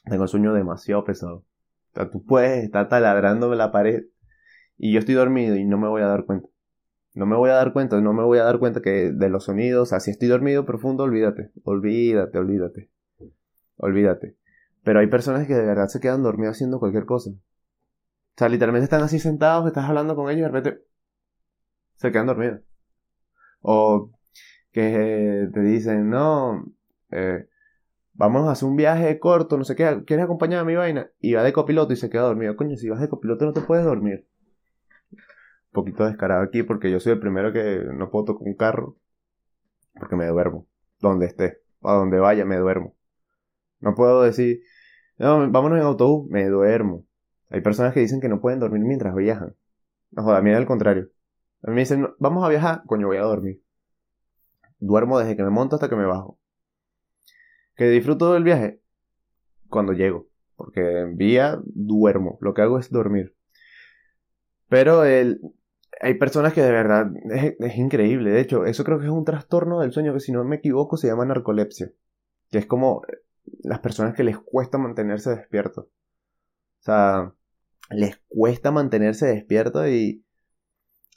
Tengo 0.04 0.24
el 0.24 0.28
sueño 0.28 0.52
demasiado 0.52 1.02
pesado. 1.04 1.36
O 1.36 1.94
sea, 1.94 2.10
tú 2.10 2.22
puedes 2.22 2.62
estar 2.62 2.90
taladrándome 2.90 3.56
la 3.56 3.72
pared 3.72 4.02
y 4.76 4.92
yo 4.92 4.98
estoy 4.98 5.14
dormido 5.14 5.56
y 5.56 5.64
no 5.64 5.78
me 5.78 5.88
voy 5.88 6.02
a 6.02 6.08
dar 6.08 6.26
cuenta. 6.26 6.48
No 7.14 7.26
me 7.26 7.36
voy 7.36 7.50
a 7.50 7.54
dar 7.54 7.72
cuenta, 7.72 8.00
no 8.00 8.12
me 8.12 8.24
voy 8.24 8.38
a 8.38 8.44
dar 8.44 8.58
cuenta 8.58 8.82
que 8.82 9.12
de 9.12 9.28
los 9.28 9.44
sonidos, 9.44 9.92
así 9.92 10.10
estoy 10.10 10.28
dormido 10.28 10.66
profundo, 10.66 11.04
olvídate, 11.04 11.52
olvídate, 11.62 12.38
olvídate, 12.38 12.90
olvídate. 13.76 14.36
Pero 14.82 14.98
hay 14.98 15.06
personas 15.06 15.46
que 15.46 15.54
de 15.54 15.64
verdad 15.64 15.86
se 15.86 16.00
quedan 16.00 16.24
dormidas 16.24 16.56
haciendo 16.56 16.80
cualquier 16.80 17.06
cosa. 17.06 17.30
O 17.30 18.36
sea, 18.36 18.48
literalmente 18.48 18.84
están 18.84 19.02
así 19.02 19.20
sentados, 19.20 19.66
estás 19.68 19.88
hablando 19.88 20.16
con 20.16 20.28
ellos 20.28 20.40
y 20.40 20.42
de 20.42 20.48
repente 20.48 20.84
se 21.94 22.10
quedan 22.10 22.26
dormidos. 22.26 22.60
O 23.62 24.10
que 24.72 25.48
te 25.54 25.60
dicen, 25.60 26.10
no, 26.10 26.64
eh, 27.12 27.46
vamos 28.12 28.48
a 28.48 28.52
hacer 28.52 28.68
un 28.68 28.74
viaje 28.74 29.20
corto, 29.20 29.56
no 29.56 29.64
sé 29.64 29.76
qué, 29.76 30.02
¿quieres 30.04 30.24
acompañar 30.24 30.60
a 30.60 30.64
mi 30.64 30.74
vaina? 30.74 31.10
Y 31.20 31.34
va 31.34 31.44
de 31.44 31.52
copiloto 31.52 31.92
y 31.92 31.96
se 31.96 32.10
queda 32.10 32.22
dormido. 32.22 32.56
Coño, 32.56 32.76
si 32.76 32.88
vas 32.88 33.00
de 33.00 33.08
copiloto 33.08 33.44
no 33.44 33.52
te 33.52 33.60
puedes 33.60 33.84
dormir. 33.84 34.26
Poquito 35.74 36.06
descarado 36.06 36.44
aquí 36.44 36.62
porque 36.62 36.88
yo 36.88 37.00
soy 37.00 37.14
el 37.14 37.18
primero 37.18 37.52
que 37.52 37.82
no 37.92 38.08
puedo 38.08 38.26
tocar 38.26 38.46
un 38.46 38.54
carro 38.54 38.96
porque 39.98 40.14
me 40.14 40.26
duermo. 40.26 40.68
Donde 41.00 41.26
esté, 41.26 41.58
a 41.82 41.94
donde 41.94 42.20
vaya, 42.20 42.44
me 42.44 42.56
duermo. 42.56 42.94
No 43.80 43.96
puedo 43.96 44.22
decir, 44.22 44.62
no, 45.18 45.50
vámonos 45.50 45.78
en 45.78 45.84
autobús, 45.84 46.30
me 46.30 46.46
duermo. 46.46 47.04
Hay 47.50 47.60
personas 47.60 47.92
que 47.92 48.00
dicen 48.00 48.20
que 48.20 48.28
no 48.28 48.40
pueden 48.40 48.60
dormir 48.60 48.82
mientras 48.82 49.16
viajan. 49.16 49.56
No 50.12 50.22
joda, 50.22 50.38
a 50.38 50.42
mí 50.42 50.50
es 50.50 50.56
al 50.56 50.66
contrario. 50.66 51.08
A 51.62 51.70
mí 51.70 51.74
me 51.74 51.80
dicen, 51.80 52.08
vamos 52.20 52.44
a 52.44 52.48
viajar, 52.48 52.82
coño, 52.86 53.08
voy 53.08 53.16
a 53.16 53.22
dormir. 53.22 53.60
Duermo 54.78 55.18
desde 55.18 55.36
que 55.36 55.42
me 55.42 55.50
monto 55.50 55.74
hasta 55.74 55.88
que 55.88 55.96
me 55.96 56.06
bajo. 56.06 56.38
Que 57.74 57.88
disfruto 57.88 58.32
del 58.32 58.44
viaje 58.44 58.80
cuando 59.68 59.92
llego. 59.92 60.28
Porque 60.54 61.00
en 61.00 61.16
vía 61.16 61.58
duermo. 61.64 62.38
Lo 62.40 62.54
que 62.54 62.62
hago 62.62 62.78
es 62.78 62.90
dormir. 62.90 63.34
Pero 64.68 65.04
el, 65.04 65.40
hay 66.04 66.14
personas 66.14 66.52
que 66.52 66.60
de 66.62 66.70
verdad 66.70 67.10
es, 67.58 67.76
increíble. 67.78 68.30
De 68.30 68.40
hecho, 68.40 68.66
eso 68.66 68.84
creo 68.84 68.98
que 68.98 69.06
es 69.06 69.10
un 69.10 69.24
trastorno 69.24 69.80
del 69.80 69.92
sueño 69.92 70.12
que 70.12 70.20
si 70.20 70.32
no 70.32 70.44
me 70.44 70.56
equivoco 70.56 70.98
se 70.98 71.06
llama 71.06 71.24
narcolepsia. 71.24 71.90
Que 72.50 72.58
es 72.58 72.66
como 72.66 73.02
las 73.62 73.80
personas 73.80 74.14
que 74.14 74.22
les 74.22 74.38
cuesta 74.38 74.76
mantenerse 74.76 75.30
despiertos. 75.30 75.86
O 75.86 76.82
sea, 76.82 77.32
les 77.90 78.20
cuesta 78.28 78.70
mantenerse 78.70 79.26
despiertos 79.26 79.88
y 79.88 80.24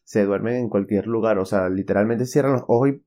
se 0.05 0.23
duermen 0.23 0.55
en 0.55 0.69
cualquier 0.69 1.05
lugar. 1.05 1.37
O 1.37 1.45
sea, 1.45 1.67
literalmente 1.67 2.25
cierran 2.25 2.53
los 2.53 2.63
ojos 2.67 2.89
y... 2.89 3.03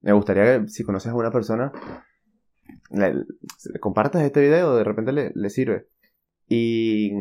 Me 0.00 0.12
gustaría 0.12 0.44
que 0.44 0.68
si 0.68 0.82
conoces 0.82 1.12
a 1.12 1.14
una 1.14 1.30
persona, 1.30 1.72
le, 2.90 3.26
compartas 3.80 4.22
este 4.22 4.40
video, 4.40 4.76
de 4.76 4.84
repente 4.84 5.12
le, 5.12 5.50
sirve. 5.50 5.88
Y 6.48 7.12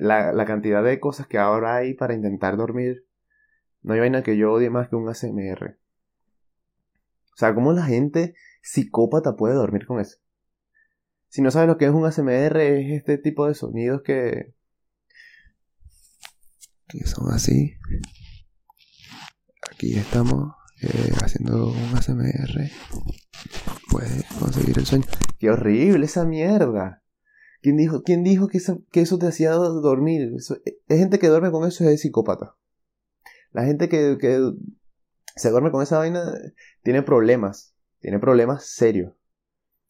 la, 0.00 0.32
la, 0.32 0.44
cantidad 0.44 0.82
de 0.82 0.98
cosas 0.98 1.26
que 1.26 1.38
ahora 1.38 1.76
hay 1.76 1.94
para 1.94 2.14
intentar 2.14 2.56
dormir, 2.56 3.06
no 3.82 3.94
hay 3.94 4.00
vaina 4.00 4.22
que 4.22 4.36
yo 4.36 4.52
odie 4.52 4.70
más 4.70 4.88
que 4.88 4.96
un 4.96 5.08
ASMR. 5.08 5.78
O 7.32 7.36
sea, 7.36 7.54
¿cómo 7.54 7.72
la 7.72 7.84
gente 7.84 8.34
psicópata 8.62 9.36
puede 9.36 9.54
dormir 9.54 9.86
con 9.86 10.00
eso? 10.00 10.18
Si 11.28 11.42
no 11.42 11.50
sabes 11.50 11.68
lo 11.68 11.78
que 11.78 11.86
es 11.86 11.92
un 11.92 12.04
ASMR, 12.04 12.56
es 12.60 12.92
este 12.92 13.16
tipo 13.18 13.46
de 13.46 13.54
sonidos 13.54 14.02
que. 14.02 14.54
que 16.88 17.06
son 17.06 17.32
así. 17.32 17.74
Aquí 19.70 19.96
estamos 19.96 20.54
eh, 20.82 21.12
haciendo 21.22 21.68
un 21.68 21.96
ASMR. 21.96 22.70
Puedes 23.90 24.24
conseguir 24.38 24.78
el 24.78 24.86
sueño. 24.86 25.06
¡Qué 25.38 25.50
horrible 25.50 26.04
esa 26.06 26.24
mierda! 26.24 27.02
¿Quién 27.60 27.76
dijo, 27.76 28.02
quién 28.02 28.24
dijo 28.24 28.48
que, 28.48 28.58
eso, 28.58 28.82
que 28.90 29.02
eso 29.02 29.18
te 29.18 29.26
hacía 29.26 29.52
dormir? 29.52 30.32
es 30.36 30.98
gente 30.98 31.18
que 31.18 31.28
duerme 31.28 31.50
con 31.50 31.68
eso 31.68 31.88
es 31.88 32.00
psicópata. 32.00 32.56
La 33.52 33.64
gente 33.64 33.88
que, 33.88 34.16
que 34.18 34.52
se 35.36 35.50
duerme 35.50 35.70
con 35.70 35.82
esa 35.82 35.98
vaina 35.98 36.22
tiene 36.82 37.02
problemas. 37.02 37.74
Tiene 38.00 38.18
problemas 38.18 38.66
serios. 38.66 39.12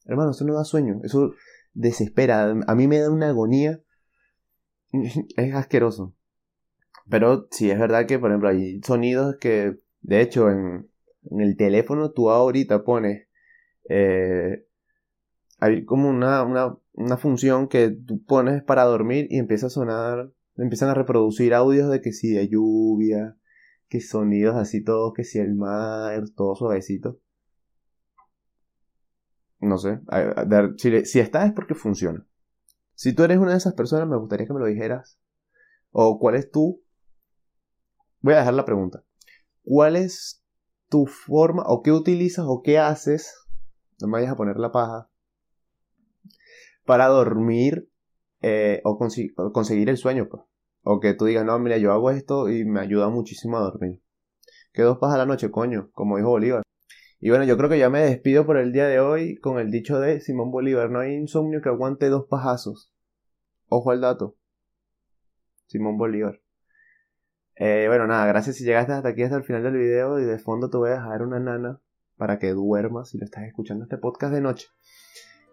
Hermano, 0.04 0.32
eso 0.32 0.44
no 0.44 0.54
da 0.54 0.64
sueño, 0.64 1.00
eso 1.04 1.34
desespera. 1.72 2.50
A 2.66 2.74
mí 2.74 2.88
me 2.88 2.98
da 2.98 3.10
una 3.10 3.28
agonía. 3.28 3.80
Es 5.36 5.54
asqueroso. 5.54 6.14
Pero 7.08 7.46
sí 7.50 7.70
es 7.70 7.78
verdad 7.78 8.06
que, 8.06 8.18
por 8.18 8.30
ejemplo, 8.30 8.48
hay 8.48 8.80
sonidos 8.82 9.36
que, 9.40 9.78
de 10.00 10.20
hecho, 10.20 10.50
en, 10.50 10.88
el 11.38 11.56
teléfono 11.56 12.10
tú 12.12 12.30
ahorita 12.30 12.84
pones... 12.84 13.28
Eh, 13.88 14.66
hay 15.58 15.84
como 15.84 16.08
una, 16.08 16.44
una 16.92 17.16
función 17.16 17.68
que 17.68 17.90
tú 17.90 18.22
pones 18.24 18.62
para 18.62 18.84
dormir 18.84 19.26
y 19.30 19.38
empieza 19.38 19.66
a 19.66 19.70
sonar, 19.70 20.32
empiezan 20.56 20.90
a 20.90 20.94
reproducir 20.94 21.54
audios 21.54 21.90
de 21.90 22.00
que 22.00 22.12
si 22.12 22.30
de 22.30 22.48
lluvia, 22.48 23.36
que 23.88 24.00
sonidos 24.00 24.56
así 24.56 24.82
todos, 24.82 25.12
que 25.14 25.24
si 25.24 25.38
el 25.38 25.54
mar, 25.54 26.22
todo 26.36 26.54
suavecito. 26.54 27.20
No 29.60 29.76
sé. 29.76 30.00
Si, 30.78 31.04
si 31.04 31.20
está 31.20 31.44
es 31.44 31.52
porque 31.52 31.74
funciona. 31.74 32.26
Si 32.94 33.12
tú 33.12 33.24
eres 33.24 33.38
una 33.38 33.52
de 33.52 33.58
esas 33.58 33.74
personas, 33.74 34.08
me 34.08 34.16
gustaría 34.16 34.46
que 34.46 34.52
me 34.52 34.60
lo 34.60 34.66
dijeras. 34.66 35.18
O 35.90 36.18
cuál 36.18 36.36
es 36.36 36.50
tu... 36.50 36.82
Voy 38.20 38.34
a 38.34 38.38
dejar 38.38 38.54
la 38.54 38.64
pregunta. 38.64 39.04
¿Cuál 39.62 39.96
es 39.96 40.44
tu 40.88 41.06
forma 41.06 41.64
o 41.66 41.82
qué 41.82 41.92
utilizas 41.92 42.44
o 42.48 42.62
qué 42.62 42.78
haces? 42.78 43.34
No 44.00 44.08
me 44.08 44.14
vayas 44.14 44.32
a 44.32 44.36
poner 44.36 44.56
la 44.56 44.72
paja. 44.72 45.09
Para 46.90 47.06
dormir 47.06 47.88
eh, 48.42 48.80
o, 48.82 48.98
conseguir 48.98 49.88
el 49.88 49.96
sueño. 49.96 50.26
Pues. 50.28 50.42
O 50.82 50.98
que 50.98 51.14
tú 51.14 51.26
digas, 51.26 51.44
no, 51.44 51.56
mira, 51.60 51.78
yo 51.78 51.92
hago 51.92 52.10
esto 52.10 52.48
y 52.48 52.64
me 52.64 52.80
ayuda 52.80 53.08
muchísimo 53.10 53.58
a 53.58 53.60
dormir. 53.60 54.00
¿Qué 54.72 54.82
dos 54.82 54.98
pajas 54.98 55.14
a 55.14 55.18
la 55.18 55.26
noche, 55.26 55.52
coño? 55.52 55.92
Como 55.92 56.16
dijo 56.16 56.30
Bolívar. 56.30 56.64
Y 57.20 57.30
bueno, 57.30 57.44
yo 57.44 57.56
creo 57.56 57.70
que 57.70 57.78
ya 57.78 57.90
me 57.90 58.00
despido 58.00 58.44
por 58.44 58.56
el 58.56 58.72
día 58.72 58.88
de 58.88 58.98
hoy 58.98 59.36
con 59.36 59.60
el 59.60 59.70
dicho 59.70 60.00
de 60.00 60.20
Simón 60.20 60.50
Bolívar. 60.50 60.90
No 60.90 60.98
hay 60.98 61.14
insomnio 61.14 61.62
que 61.62 61.68
aguante 61.68 62.08
dos 62.08 62.26
pajazos. 62.28 62.92
Ojo 63.68 63.92
al 63.92 64.00
dato. 64.00 64.34
Simón 65.68 65.96
Bolívar. 65.96 66.40
Eh, 67.54 67.84
bueno, 67.86 68.08
nada, 68.08 68.26
gracias 68.26 68.56
si 68.56 68.64
llegaste 68.64 68.94
hasta 68.94 69.10
aquí, 69.10 69.22
hasta 69.22 69.36
el 69.36 69.44
final 69.44 69.62
del 69.62 69.76
video. 69.76 70.18
Y 70.18 70.24
de 70.24 70.40
fondo 70.40 70.70
te 70.70 70.76
voy 70.76 70.90
a 70.90 70.94
dejar 70.94 71.22
una 71.22 71.38
nana 71.38 71.80
para 72.16 72.40
que 72.40 72.50
duermas 72.50 73.10
si 73.10 73.18
lo 73.18 73.26
estás 73.26 73.44
escuchando 73.44 73.84
este 73.84 73.96
podcast 73.96 74.34
de 74.34 74.40
noche. 74.40 74.66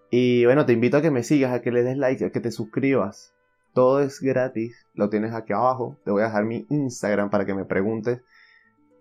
Y 0.10 0.46
bueno, 0.46 0.65
te 0.65 0.74
invito 0.74 0.98
a 0.98 1.02
que 1.02 1.12
me 1.12 1.24
sigas, 1.24 1.54
a 1.54 1.62
que 1.62 1.72
le 1.72 1.84
des 1.84 1.98
like, 1.98 2.26
a 2.26 2.32
que 2.32 2.39
te 2.39 2.52
suscribas. 2.52 3.34
Todo 3.74 4.02
es 4.02 4.22
gratis, 4.22 4.88
lo 4.93 5.10
tienes 5.10 5.34
aquí 5.34 5.54
abajo. 5.54 5.98
Te 6.06 6.12
voy 6.12 6.22
a 6.22 6.28
dejar 6.28 6.46
mi 6.46 6.65
Instagram 6.70 7.30
para 7.30 7.46
que 7.46 7.54
me 7.54 7.65
preguntes 7.65 8.22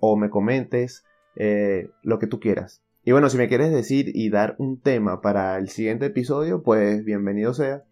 o 0.01 0.17
me 0.17 0.31
comentes 0.31 1.05
eh, 1.37 1.91
lo 2.03 2.19
que 2.19 2.27
tú 2.27 2.41
quieras. 2.41 2.83
Y 3.05 3.13
bueno, 3.13 3.31
si 3.31 3.39
me 3.39 3.49
quieres 3.49 3.71
decir 3.71 4.11
y 4.15 4.31
dar 4.31 4.57
un 4.59 4.81
tema 4.81 5.21
para 5.21 5.59
el 5.59 5.69
siguiente 5.69 6.07
episodio, 6.07 6.63
pues 6.63 7.05
bienvenido 7.05 7.55
sea. 7.55 7.85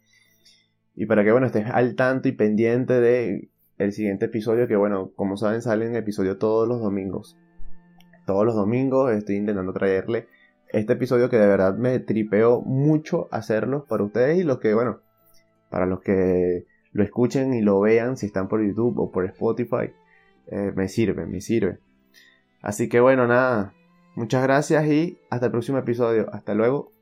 Y 0.96 1.06
para 1.06 1.22
que, 1.24 1.30
bueno, 1.30 1.46
estés 1.46 1.66
al 1.70 1.94
tanto 1.94 2.28
y 2.28 2.32
pendiente 2.32 3.00
de 3.00 3.48
el 3.78 3.92
siguiente 3.92 4.26
episodio, 4.26 4.66
que 4.66 4.76
bueno, 4.76 5.12
como 5.14 5.36
saben, 5.36 5.62
salen 5.62 5.94
episodio 5.94 6.36
todos 6.36 6.66
los 6.66 6.80
domingos. 6.80 7.38
Todos 8.26 8.44
los 8.44 8.56
domingos 8.56 9.12
estoy 9.12 9.36
intentando 9.36 9.72
traerle 9.72 10.26
este 10.74 10.94
episodio 10.94 11.30
que 11.30 11.36
de 11.36 11.46
verdad 11.46 11.76
me 11.76 11.98
tripeó 12.00 12.60
mucho 12.60 13.28
hacerlo 13.30 13.84
para 13.88 14.02
ustedes 14.02 14.38
y 14.38 14.42
los 14.42 14.58
que, 14.58 14.74
bueno, 14.74 15.00
para 15.70 15.86
los 15.86 16.00
que 16.00 16.66
lo 16.92 17.02
escuchen 17.02 17.54
y 17.54 17.62
lo 17.62 17.80
vean, 17.80 18.16
si 18.16 18.26
están 18.26 18.48
por 18.48 18.64
YouTube 18.64 18.98
o 18.98 19.10
por 19.10 19.24
Spotify, 19.26 19.92
eh, 20.48 20.72
me 20.74 20.88
sirve, 20.88 21.26
me 21.26 21.40
sirve. 21.40 21.78
Así 22.60 22.88
que 22.88 23.00
bueno, 23.00 23.26
nada, 23.26 23.72
muchas 24.14 24.42
gracias 24.42 24.86
y 24.86 25.18
hasta 25.30 25.46
el 25.46 25.52
próximo 25.52 25.78
episodio. 25.78 26.28
Hasta 26.32 26.54
luego. 26.54 26.92